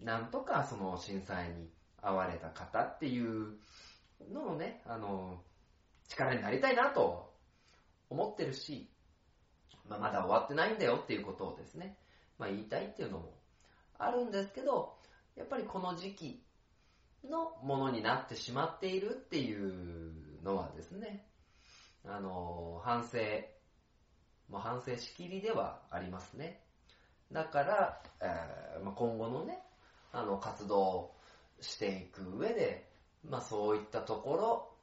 [0.00, 1.70] なんとかその震災に
[2.02, 3.56] 遭われた方っていう
[4.32, 5.42] のをね、あの、
[6.08, 7.34] 力になりたいなと
[8.08, 8.90] 思ってるし、
[9.88, 11.98] まあ、まだ終わってないんだよっていうことをですね、
[12.38, 13.34] まあ、言いたいっていうのも
[13.98, 14.94] あるんですけど、
[15.36, 16.42] やっぱりこの時期
[17.24, 20.12] のものになってしまっているっていう
[20.42, 21.26] のはですね、
[22.04, 23.18] あの、反省、
[24.48, 26.62] もう反省しきりではありますね。
[27.32, 29.58] だから、えーまあ、今後のね、
[30.12, 31.12] あの、活動
[31.60, 32.88] していく上で、
[33.28, 34.74] まあ、そういったところ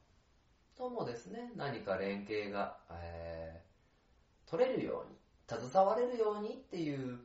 [0.76, 3.66] ともですね、何か連携が、えー
[4.46, 5.16] 取れるように、
[5.48, 7.18] 携われるようにっていう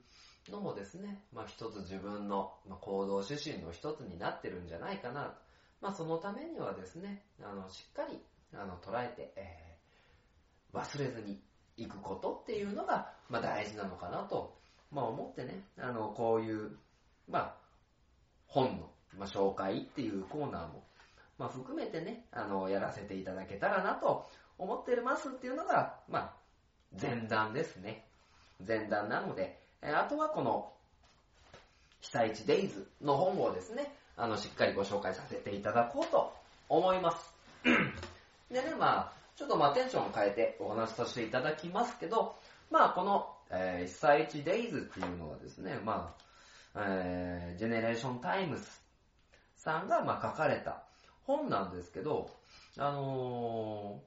[0.49, 5.33] のもですね、まあ、一つ自分のま行動指針の一つになってるんじゃないかなと。
[5.81, 8.21] まあ、そのためにはですね、あの、しっかり、
[8.53, 9.71] あの、捉えて、えー
[10.73, 11.39] 忘れずに
[11.77, 14.57] 行くことっていうのが、まあ、大事なのかなと、
[14.91, 16.71] まあ、思ってね、あの、こういう、
[17.29, 17.55] まあ、
[18.47, 20.83] 本の、まあ、紹介っていうコーナーも、
[21.37, 24.27] まあ、含めてね、あの、やらせていただけたらなと
[24.57, 26.33] 思ってますっていうのが、まあ、
[26.99, 28.05] 前段ですね。
[28.65, 30.71] 前段なので、あとはこの、
[32.01, 36.33] 被災地デイズの本をですね、あの、しっかりご紹介させていただこうと
[36.69, 37.33] 思います。
[38.51, 42.35] でね、まあ、ちょっとまあテンションを変えてお話しさせていただきますけど、
[42.69, 46.13] まあこの、えー被災地デイズっていうのはですね、ま
[46.75, 48.65] あ、えー GENERATION TIMES
[49.57, 50.83] さんがまあ書かれた
[51.23, 52.29] 本なんですけど、
[52.77, 53.99] あの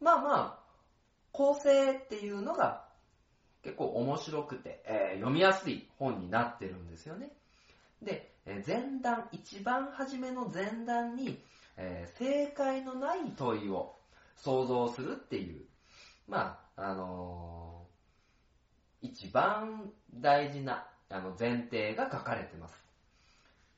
[0.00, 0.58] ーまあまあ、
[1.32, 2.85] 構成っていうのが
[3.66, 7.32] 結構面白くて、えー読みやすい本になってるんですよね。
[8.00, 11.42] で、えー前段、一番初めの前段に、
[11.76, 13.96] えー正解のない問いを
[14.36, 15.64] 想像するっていう、
[16.28, 22.74] まあ、あのー一番大事なあの前提が書かれてます。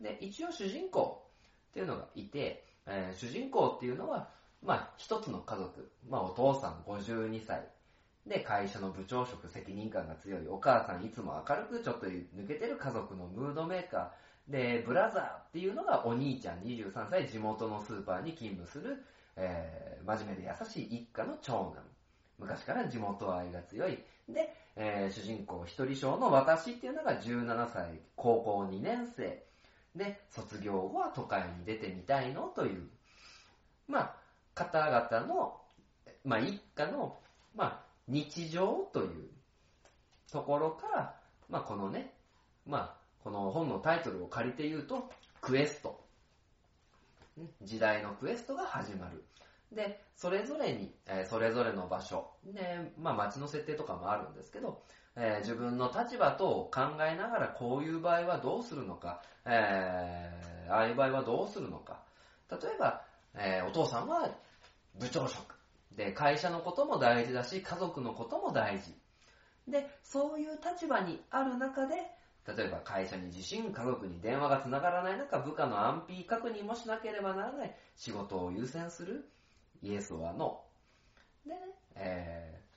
[0.03, 1.25] で、一応主人公
[1.71, 4.29] っていうのがいて、えー主人公っていうのは、
[4.63, 7.67] まあ、一つの家族、まあ、お父さん52歳、
[8.29, 14.11] で、会社の部長職、責任感が強い、お母さんいつも明るくちょっと抜けてる家族のムードメーカー、
[14.49, 19.05] で、ブラザーっていうのがお兄ちゃん23歳、地元のスーパーに勤務する、
[19.37, 21.83] えー真面目で優しい一家の長男。
[22.39, 23.99] 昔から地元愛が強い。
[24.29, 29.45] で、えー主人公一人称の私っていうのが17歳、高校2年生。
[29.95, 32.89] で、卒業後は都会に出てみたいのという、
[33.87, 34.15] まあ、
[34.55, 35.61] 方々の、
[36.25, 37.19] まあ、一家の、
[37.55, 39.29] まあ、日常という
[40.33, 41.15] ところから、
[41.49, 42.15] まあ、このね、
[42.67, 46.05] まあ、この本のタイトルを借りて言うと、クエスト。
[47.63, 49.25] 時代のクエストが始まる。
[49.73, 54.83] で、それぞれに、えそれぞれの場所、で、まあ街の設定とかもあるんですけど、
[55.15, 62.03] え自分の立場と考えながらこういう場合はどうするのか、えーああいう場合はどうするのか。
[62.51, 63.05] 例えば、
[63.35, 64.31] えーお父さんは
[64.99, 65.58] 部長職。
[65.99, 68.95] で、会社のことも大事だし、家族のことも大事。
[69.67, 71.97] で、そういう立場にある中で、
[72.47, 79.29] 例えば会社に地震、家族に電話が繋がらない中、部下の安否確認もしなければならない、仕事を優先する、
[79.83, 81.49] イエスはノー。
[81.49, 81.61] でね、
[81.97, 82.69] えー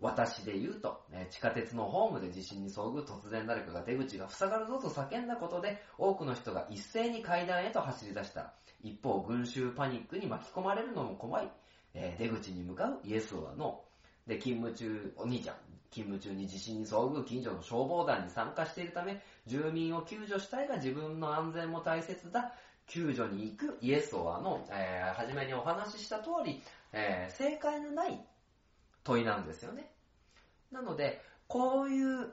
[0.00, 8.52] 私で言うと、え地下鉄のホームで地震に遭遇、突然誰かが出口が塞がるぞと叫んだことで、多くの人が一斉に階段へと走り出した。
[8.80, 11.50] 一方、群衆パニックに巻き込まれるのも怖い。
[12.00, 14.30] えー出口に向かうイエスはノー。
[14.30, 15.56] で、勤務中、お兄ちゃん、
[15.90, 22.52] 勤務中に地震に遭遇、近所の消防団に参加しているため、住民を救助したいが自分の安全も大切だ。
[22.86, 28.24] 救助に行くイエスはの、えー初めにお話しした通り、えー正解のない
[29.02, 29.90] 問いなんですよね。
[30.70, 32.32] なので、こういう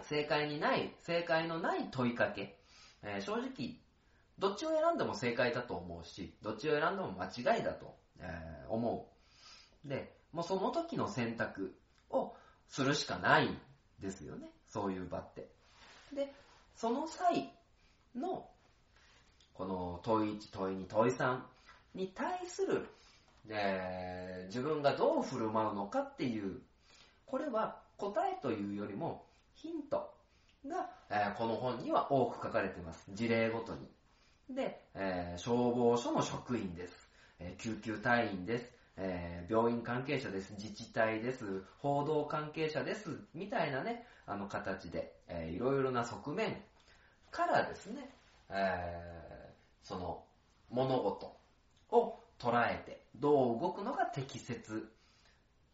[0.00, 2.58] 正解にない、正解のない問いかけ、
[3.02, 3.76] えー正直、
[4.38, 9.08] どっちを選んでも正解だと思うし、どっちを選んでも間違いだと、えー思
[9.84, 9.88] う。
[9.88, 11.74] で、もうその時の選択
[12.10, 12.34] を
[12.68, 13.58] するしかないん
[14.00, 14.48] ですよね。
[14.68, 15.50] そういう場って。
[16.14, 16.32] で、
[16.74, 17.52] その際
[18.14, 18.48] の、
[19.54, 21.40] この問い1、問い2、問い3
[21.94, 22.88] に対する、
[23.48, 26.60] えー自分がどう振る舞うのかっていう、
[27.26, 30.12] これは答えというよりもヒント
[30.66, 33.04] が、えーこの本には多く書かれています。
[33.12, 33.88] 事例ごとに。
[34.54, 37.11] で、えー消防署の職員です。
[37.44, 38.72] え救急隊員です。
[38.96, 40.52] えー病院関係者です。
[40.54, 41.62] 自治体です。
[41.78, 43.10] 報道関係者です。
[43.34, 46.62] みたいなね、あの形で、えーいろいろな側面
[47.30, 48.10] からですね、
[48.48, 50.24] えーその
[50.70, 51.36] 物事
[51.90, 54.88] を捉えて、どう動くのが適切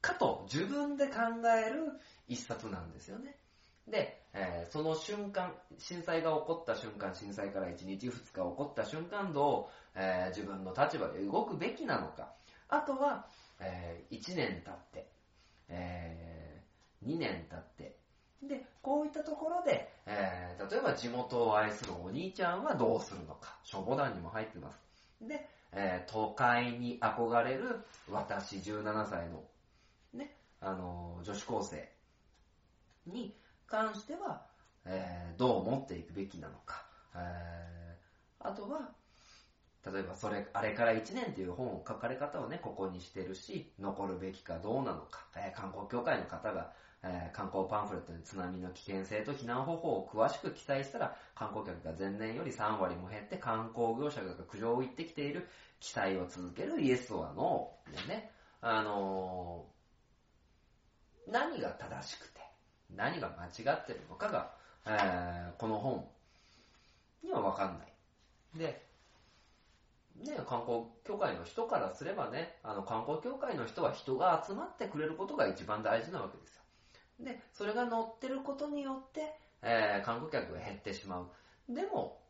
[0.00, 1.14] かと自分で考
[1.66, 3.36] える一冊なんですよね。
[3.91, 12.32] で、えーその瞬間、震災が起こった瞬間、震災から1日2日起こった瞬間、どう、えー自分の立場で動くべきなのか。
[12.68, 13.26] あとは、
[13.61, 15.09] え1年経って、
[15.68, 16.62] え
[17.05, 17.97] 2年経って、
[18.43, 23.59] で、こういったところで、えー例えば地元を愛するお兄ちゃんはどうするのか。
[23.62, 24.78] 消防団にも入ってます。
[25.20, 29.45] で、えー都会に憧れる私17歳の、
[30.12, 31.91] ね、あのー女子高生
[33.07, 33.34] に
[33.68, 34.46] 関しては、
[34.84, 36.84] えーどう思っていくべきなのか。
[37.14, 38.08] えー
[38.40, 38.94] あとは、
[39.92, 55.48] 例えばそれ、あれから1年っていう本を書かれ方をね、ここにしてるし、残るべきかどうなのか、えー観光協会の方が、えー観光パンフレットに津波の危険性と避難方法を詳しく記載したら、観光客が前年より3割も減って観光業者が苦情を言ってきている
[55.80, 58.06] 記載を続けるイエスはノー。
[58.08, 59.78] でね、あのー
[61.30, 62.38] 何が正しくて、
[62.95, 64.55] 何が間違ってるのかが、
[64.86, 66.09] えーこの本
[67.22, 67.93] にはわかんない。
[68.59, 68.86] で、
[70.16, 76.62] ね、観光協会の人からすればね、あの観光協会の人は人が集まってくれることが一番大事なわけですよ。
[77.20, 81.28] で、それが乗ってることによって、えー観光客が減ってしまう。
[81.74, 82.20] でも、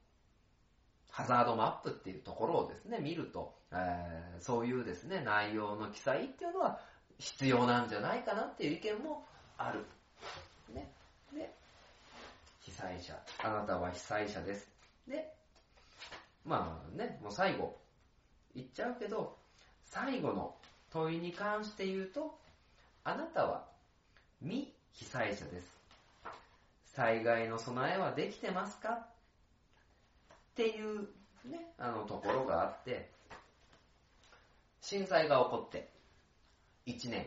[1.11, 6.81] ハザードマップっていうところをですね、見ると、えーそういうですね、内容の記載っていうのは
[7.19, 9.85] 必要なんじゃないかなっていう意見もある。
[12.69, 13.15] 被災者。
[13.43, 14.71] あなたは被災者です。
[15.09, 15.35] で、
[16.45, 17.77] まあね、もう最後、
[18.55, 19.37] 言っちゃうけど、
[19.87, 20.55] 最後の
[20.91, 22.39] 問いに関して言うと、
[23.05, 23.65] あなたは
[24.43, 25.79] 未被災者です。
[26.95, 28.91] 災害の備えはできてますか？
[28.91, 28.97] っ
[30.57, 31.09] ていう
[31.45, 33.09] ね、あのところがあって、
[34.81, 35.89] 震災が起こって
[36.87, 37.27] 1年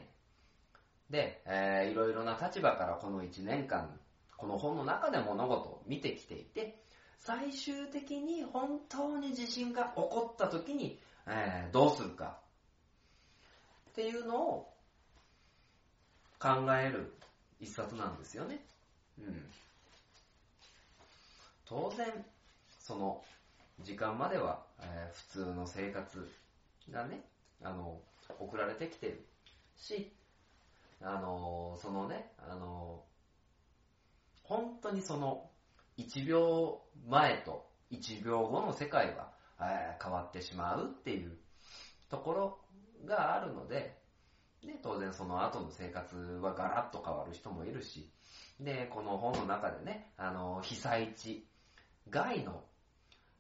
[1.09, 3.97] で、えーいろいろな立場からこの1年間、
[4.41, 6.81] この本の中で物事を見てきていて、
[7.19, 12.39] 最終的に本当に地震が起こった時に、えーどうするか
[13.91, 14.73] っていうのを
[16.39, 17.13] 考える
[17.59, 18.65] 一冊なんですよね。
[19.19, 19.45] うん。
[21.65, 22.25] 当然、
[22.79, 23.21] その
[23.81, 26.27] 時間までは、えー普通の生活
[26.89, 27.23] がね、
[27.61, 27.99] あの、
[28.39, 29.23] 送られてきてる。
[29.77, 30.11] し、
[30.99, 33.03] あの、そのね、あの、
[34.51, 35.49] 本当にその、
[35.97, 39.31] 1秒前と1秒後の世界は、
[40.03, 41.37] 変わってしまうっていう
[42.09, 42.59] ところ
[43.05, 43.97] があるので、
[44.61, 48.11] ね、当然その後の生活はガラッと変わる人もいるし、
[48.59, 51.47] で、この本の中でね、あの、被災地
[52.09, 52.65] 外の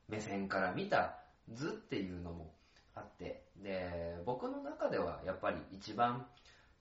[0.07, 1.17] 目線から見た
[1.51, 2.53] 図っていうのも
[2.95, 6.25] あって、で、僕の中ではやっぱり一番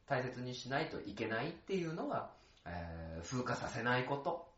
[0.07, 2.31] 大切にしないといけないっていうのは、
[2.67, 4.49] えー風化させないこと、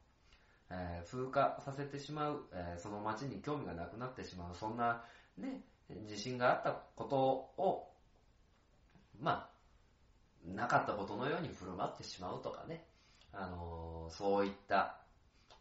[0.70, 5.04] えー風化させてしまう、えーその街に興味がなくなってしまう、そんな
[5.36, 7.92] ね、自信があったことを、
[9.20, 12.84] まあ、なかったことのように振る舞ってしまうとかね、
[13.32, 14.98] あのーそういった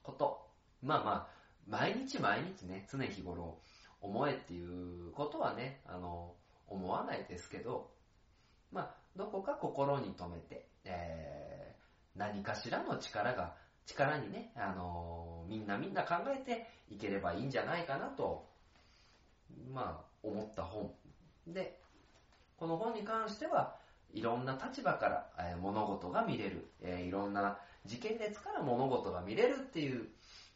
[0.03, 0.47] こと、
[0.81, 1.27] まあまあ、
[1.67, 3.59] 毎日毎日ね、常日頃
[4.01, 6.33] 思えっていうことはね、あの
[6.67, 7.91] 思わないですけど、
[8.71, 11.70] まあ、どこか心に留めて、えー
[12.15, 13.55] 何かしらの力が、
[13.85, 18.47] 力にね、あのみんなみんな考えていければいいんじゃないかなと、
[19.73, 20.91] まあ、思った本。
[21.47, 21.79] で、
[22.57, 23.75] この本に関しては、
[24.13, 30.07] いろんな立場から、えー物事が見れる、えーいろんな時系列から物事が見れるっていう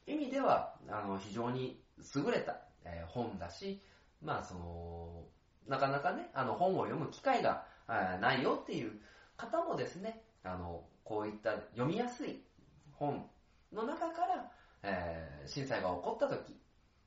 [0.05, 1.81] 意味では、あの、非常に
[2.15, 3.81] 優れた、えー本だし、
[4.21, 5.23] まあ、その、
[5.67, 8.99] なかなかね、あの、本を読む機会がないよっていう
[9.37, 12.43] 方もですね、あの、こういった読みやすい
[12.91, 13.25] 本
[13.71, 14.51] の中から、
[14.83, 16.41] えー震災が起こった時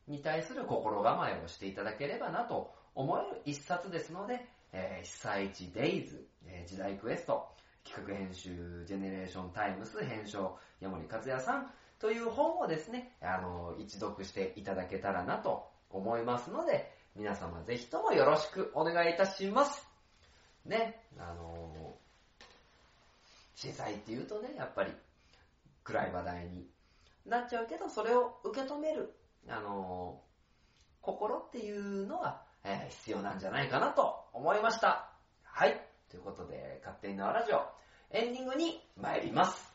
[0.07, 7.49] に対する心構えをしていただければなと思える一冊ですので、えー被災地デイズ、えー時代クエスト、
[7.85, 10.39] 企画編集ジェネレーションタイムス編集
[10.81, 19.85] 山森克也さんという本をですね、あの、一読していただけたらなと思いますので、皆様ぜひともよろしくお願いいたします。
[20.65, 21.73] ね、あの、
[23.61, 24.93] 震災っていうとね、やっぱり
[25.83, 26.69] 暗い話題に
[27.27, 29.13] なっちゃうけど、それを受け止める、
[29.49, 30.21] あの、
[31.01, 35.11] 心っていうのは、えー必要なんじゃないかなと思いました。
[35.43, 35.81] はい。
[36.09, 37.67] ということで、勝手に縄ラジオ、
[38.13, 39.73] エンディングに参ります。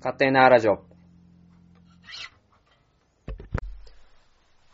[0.00, 0.90] 勝手に縄ラジオ。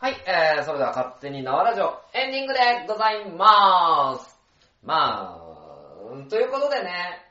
[0.06, 2.58] はい、えー、それでは勝手に縄ラジオ、エンディングで
[2.88, 4.36] ございまーす。
[4.82, 5.40] まあ、
[6.28, 7.22] ということでね、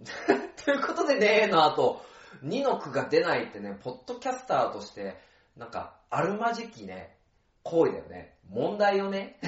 [0.64, 2.00] ということでね、の後、
[2.42, 5.18] 2の句が出ないってね、ポッドキャスターとして、
[5.58, 7.18] なんか、あるまじきね、
[7.64, 8.38] 行為だよね。
[8.48, 9.38] 問題よね。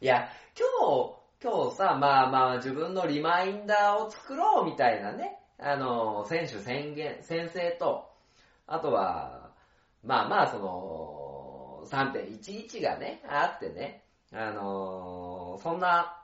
[0.00, 0.66] いや、今
[1.04, 8.15] 日、今日さ、まあまあ自分のリマインダーを作ろうみたいなね、あの、選手宣言、先生と、
[8.66, 9.50] あとは、
[10.04, 14.02] まあまあその、3.11がね、あってね、
[14.32, 16.20] あの、そんな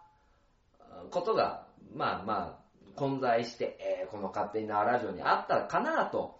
[1.10, 2.62] ことが、まあまあ、
[2.96, 6.38] 混在して、えーこの勝手になラジオにあったかなと、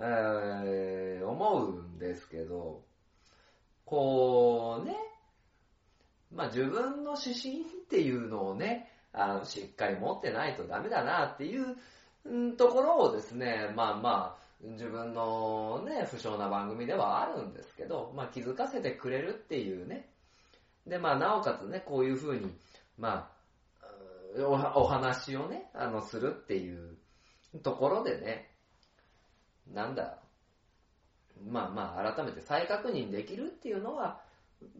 [0.00, 2.82] えー思うんですけど、
[3.84, 4.96] こうね、
[6.34, 11.76] まあ自分の指針っていうのをね、あのしっかり持ってないとダメだなっていう
[12.24, 20.08] うんところをですね、まあまあ、自分のね、不詳な番組ではあるんですけど、まあ気づかせてくれるっていうね。
[20.86, 22.54] で、まあなおかつね、こういうふうに、
[22.98, 23.34] まあ、
[24.76, 26.96] お話をね、あの、するっていう
[27.62, 28.50] ところでね、
[29.72, 30.18] なんだ、
[31.46, 34.20] まあまあ、改めて再確認できるっていうのは、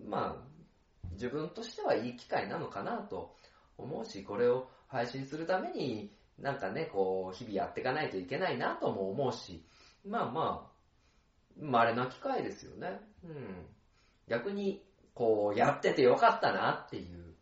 [0.06, 3.36] まあ、自分としてはいい機会なのかなと
[3.78, 9.64] 思うし、これを配信するために、なんかね、こう、日々やっていかないといけないなとも思うし、
[10.04, 13.00] まあまあ、稀な機会ですよね。
[13.24, 13.66] うん。
[14.28, 17.34] 逆に、こう、やっててよかったなっていう、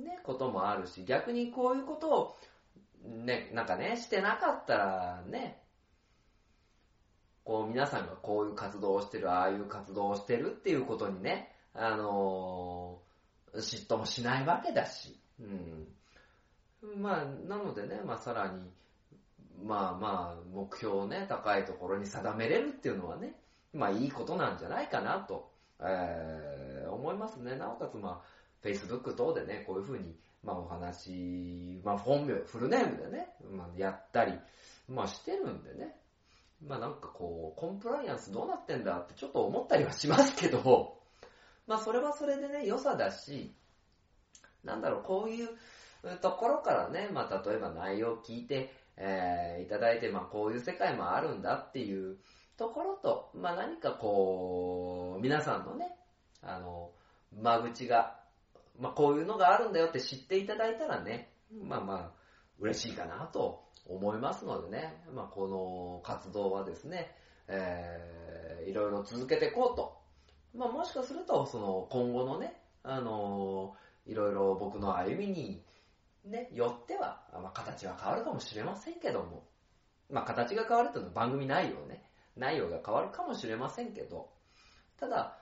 [0.00, 2.36] ね、こともあるし、逆にこういうことを、
[3.04, 5.62] ね、なんかね、してなかったら、ね、
[7.44, 13.06] こう皆さんがこういう活動をしてる、ああいう活動をしてるっていうことにね、あのー
[13.60, 15.86] 嫉妬もしないわけだし、うん。
[16.96, 18.60] まあ、なのでね、まあさらに、
[19.64, 23.34] まあまあ、目標をね、高いところに定めれるっていうのはね、
[23.72, 26.66] まあいいことなんじゃないかなと、えー
[26.96, 27.56] 思いますね。
[27.56, 34.32] なおかつまあ、Facebook 等でね、こういうふうに、まあお話、まあ本名、フルネームでね、まあやったり、
[34.88, 35.96] まあしてるんでね、
[36.66, 40.98] まあなんかこう、コンプライアンスどうなってんだってちょっと思ったりはしますけど、
[41.66, 43.54] まあそれはそれでね、良さだし、
[44.64, 45.48] なんだろう、こういう、
[46.20, 52.18] ところからね、まあ、例えば内容を聞いて、えーいただいて、まあ、こういう世界もあるんだっていう
[52.56, 55.96] ところと、まあ、何かこう、皆さんのね、
[56.42, 56.92] あの、
[57.32, 58.18] 間口が、
[58.78, 61.32] まあ、こういうのがあるんだよって知っていただいたらね、
[61.62, 62.10] まあまあ、
[62.58, 67.14] 嬉しいかなと思いますのでね、まあ、この活動はですね、
[67.48, 68.16] えー
[68.66, 69.96] いろいろ続けていこうと。
[70.54, 73.74] まあ、もしかすると、その、今後のね、あの
[74.06, 75.62] いろいろ僕の歩みに、
[76.26, 79.44] ね、よっては、まあ、形は変わるかもしれませんけども、
[80.10, 82.02] まあ、形が変わるというのは番組内容ね、
[82.36, 84.28] 内容が変わるかもしれませんけど、
[84.98, 85.38] ただ、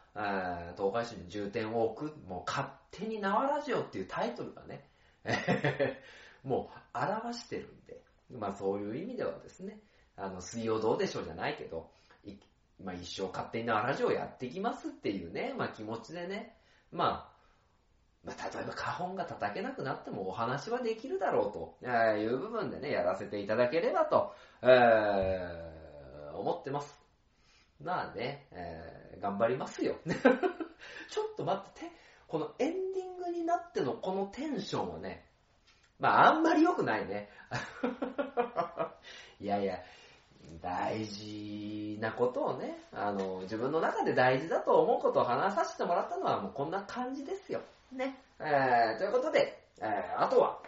[0.77, 4.89] 東海市に重点を置く、もう勝手に縄ラジオっていうタイトルがね、
[6.45, 9.81] もう表してるんで、まあそういう意味ではですね、
[10.17, 11.91] あの、水曜どうでしょうじゃないけど、
[12.83, 16.57] まあ一生勝手に縄ラジオやっていきますっていうね、まあ気持ちでね、
[16.93, 17.34] まあ、
[18.25, 27.01] まあ、例えば花本が叩けなくなってもお話はできるだろうと、えーいう部分でね、やらせていただければと、えー思ってます。
[27.81, 29.97] まあね、えー頑張りますよ。
[30.05, 31.93] ちょっと待って、
[32.27, 35.27] このエンディングになってのこのテンションはね、
[35.99, 37.29] まああんまり良くないね。
[39.41, 39.79] いやいや、
[40.63, 47.61] 大事なことをね、あの、自分の中で大事だと思うことを話させてもらったのはもうこんな感じですよ。
[47.93, 48.21] ね。
[48.41, 50.61] えー、ということで、えー、あとは、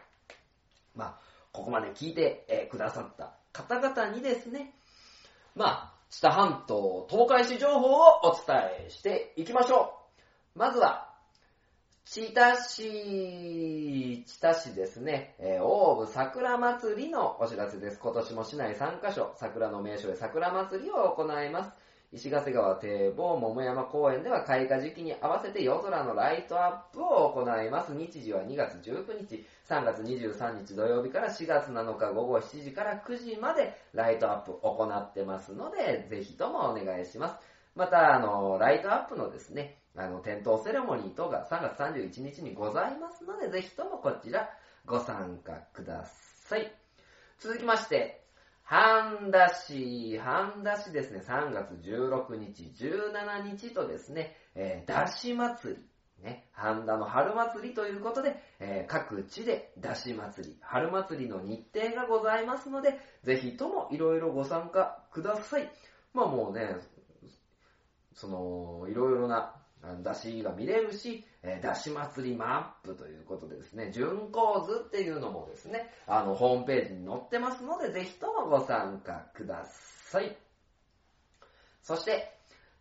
[0.94, 1.18] まあ、
[1.52, 4.74] ここまで聞いて、えーくださった方々にですね、
[5.54, 8.56] まあ、知多半島東海市情報をお伝
[8.86, 9.94] えしていきましょ
[10.54, 10.58] う。
[10.58, 11.06] まずは、
[12.04, 17.98] 千田市、千田市ですね、えー、大部桜祭りのお知らせです。
[17.98, 21.70] 今年も市内3カ所、桜の名所へ桜祭りを行います。
[22.12, 27.94] 石ヶ瀬川堤防桃山公園では開花時期に合わせて夜空のライトアップを行います。
[27.94, 37.36] 日時は2月19日、3月23日土曜日から4月7日午後7時から9時までライトアップ行ってますので、ぜひともお願いします。
[37.74, 44.48] また、あの、ライトアップのですね、あの、点灯セレモニー等が3月31日にございますので、ぜひともこちら
[44.86, 46.72] ご参加ください。
[47.38, 48.25] 続きまして、
[48.68, 65.70] 半田市、半田市ですね、3月16日、17日とですね、えー、だし祭り、ね、半田の春祭りということで、えー各地でだし祭り、春祭りの日程がございますので、ぜひともいろいろご参加ください。
[66.12, 66.76] まあもうね、
[68.14, 69.54] その、いろいろな
[70.02, 79.64] 出しが見れるし、えー出し祭りマップということでですね、巡行図っていうのもですね、あの、ホームページに載ってますので、ぜひともご参加くだ
[80.10, 80.36] さい。
[81.82, 82.36] そして、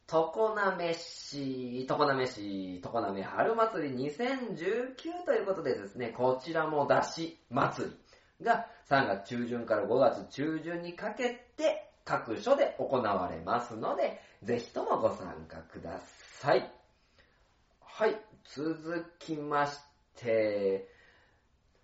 [0.08, 7.90] 常滑市、常滑市、常滑春祭り2019ということでですね、こちらも出し祭
[8.40, 16.00] りが3月中旬から5月中旬にかけて各所で行われますので、ぜひともご参加くだ
[16.40, 16.75] さい。
[17.98, 19.80] はい、続きまし
[20.18, 20.90] て、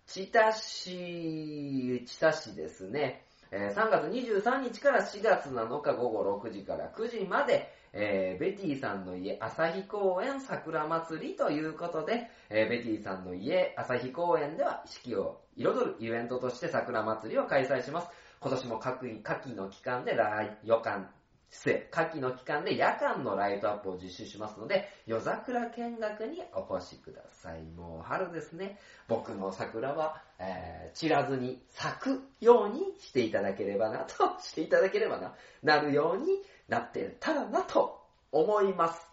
[0.06, 3.24] 千田市、千田市ですね。
[3.50, 18.08] えー3月23日から4月7日午後6時から9時まで、えーベティさんの家朝日公園桜祭りということで、えーベティさんの家朝日公園では四季を彩るイベントとして桜祭りを開催します。
[18.38, 21.08] 今年も夏季夏季の期間で来予感、
[21.52, 27.62] 失礼、夏季の期間で夜間のライトアップを実施しますので、夜桜見学にお越しください。
[27.62, 28.78] もう春ですね。
[29.06, 39.06] 僕の桜は、えー散らずに咲くようにしていただければなと、 していただければな、なるようになってたらなと思います。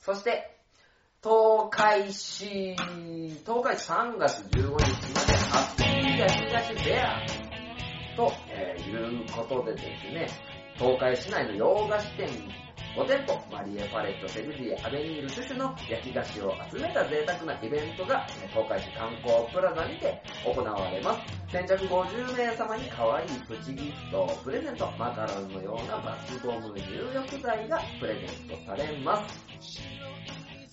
[0.00, 0.58] そして、
[1.22, 12.28] 東海市、東海市3月15日までハッピー焼き菓子フェアと、えーいうことでですね、東海市内の洋菓子店
[12.96, 21.20] 5店舗、マリエ・パレット、セルディア、アベニール・シュシュの焼き菓子を集めた贅沢なイベントが、東海市観光プラザにて行われます。
[21.52, 26.82] 先着50名様に可愛いプチギフトをプレゼント、マカロンのようなバスボム入
[27.14, 29.26] 浴剤がプレゼントされま
[29.60, 29.80] す。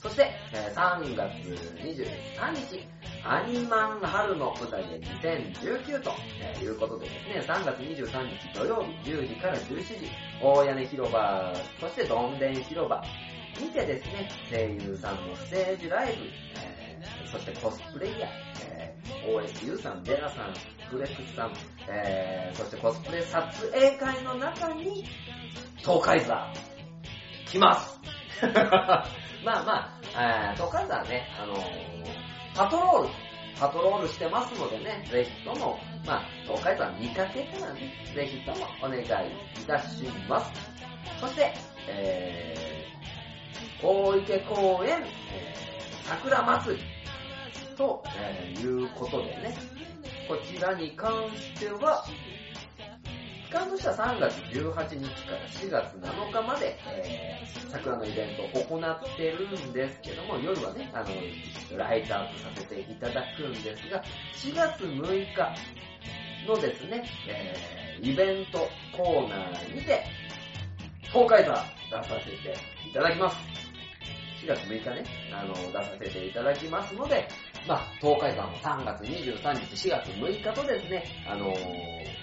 [0.03, 1.31] そして、えー3月
[1.79, 2.85] 23日、
[3.25, 10.09] アニマン春の舞台で2019とえーいうことでですね、3月23日土曜日10時から11時、
[10.41, 13.01] 大屋根広場、そしてどんでん広場
[13.61, 16.23] にてですね、声優さんのステージライブ、
[16.61, 18.29] えーそしてコスプレイヤー、
[18.67, 20.53] えー OSU さん、デラさん、
[20.89, 21.53] フレックスさん、
[21.89, 23.41] えーそしてコスプレ撮
[23.71, 25.05] 影会の中に、
[25.77, 26.51] 東海座、
[27.45, 27.99] 来ます。
[29.43, 32.23] まあまあ、えー東海座はね、あのー
[32.55, 33.09] パトロール、
[33.59, 39.05] パトロールしてますのでね、ぜひとも、まあ、東海山見かけたらね、ぜひともお願いい
[39.65, 40.51] たします。
[41.19, 41.53] そして、
[41.87, 46.83] えー、大池公園、えー、桜祭り
[47.75, 49.55] と、えーいうことでね、
[50.27, 52.05] こちらに関しては、
[53.53, 64.03] 間としては3月18日から4月7日まで、えー桜のイベントを行ってるんですけども、夜はね、あの、ライトアップさせていただくんですが、
[64.35, 70.03] 4月6日のですね、えーイベントコーナーにて、
[71.11, 71.53] 東海座
[71.89, 73.37] 出させていただきます。
[74.43, 77.27] 4月6日ね、あの、出させていただきますので、
[77.67, 82.22] まあ、東海山も3月23日、4月6日とですね、あのー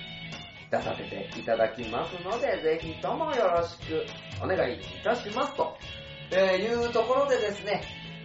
[0.71, 4.07] 出させていただきますので、ぜひともよろしく
[4.43, 5.77] お願いいたしますと、
[6.31, 7.83] えーいうところでですね、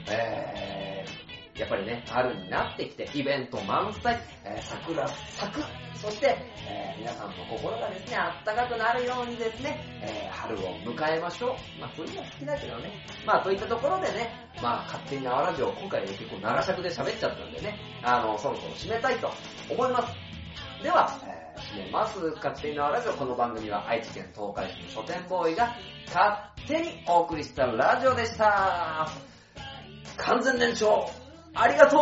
[0.09, 1.25] えー
[1.59, 5.61] やっぱりね、春になってきて、イベント満載、えー桜咲く、
[5.95, 6.35] そして、
[6.67, 11.79] え皆さんの心がですね、あったかくなるようにですね、え春を迎えましょう。
[11.79, 12.91] まあ、冬も好きだけどね。
[13.25, 14.29] まあ、といったところでね、
[14.61, 19.31] まあ、勝手に縄ラジオ、今回ね、結構長尺で喋っちゃったんでね、あの、そろそろ締めたいと
[19.69, 20.13] 思います。
[20.83, 22.19] では、えーね、ます。
[22.35, 23.13] 勝手にのラジオ。
[23.13, 25.73] この番組は愛知県東海市の書店ボーイが
[26.07, 26.35] 勝
[26.67, 29.07] 手にお送りしたラジオでした。
[30.17, 31.09] 完全燃焼
[31.53, 31.99] ありがとう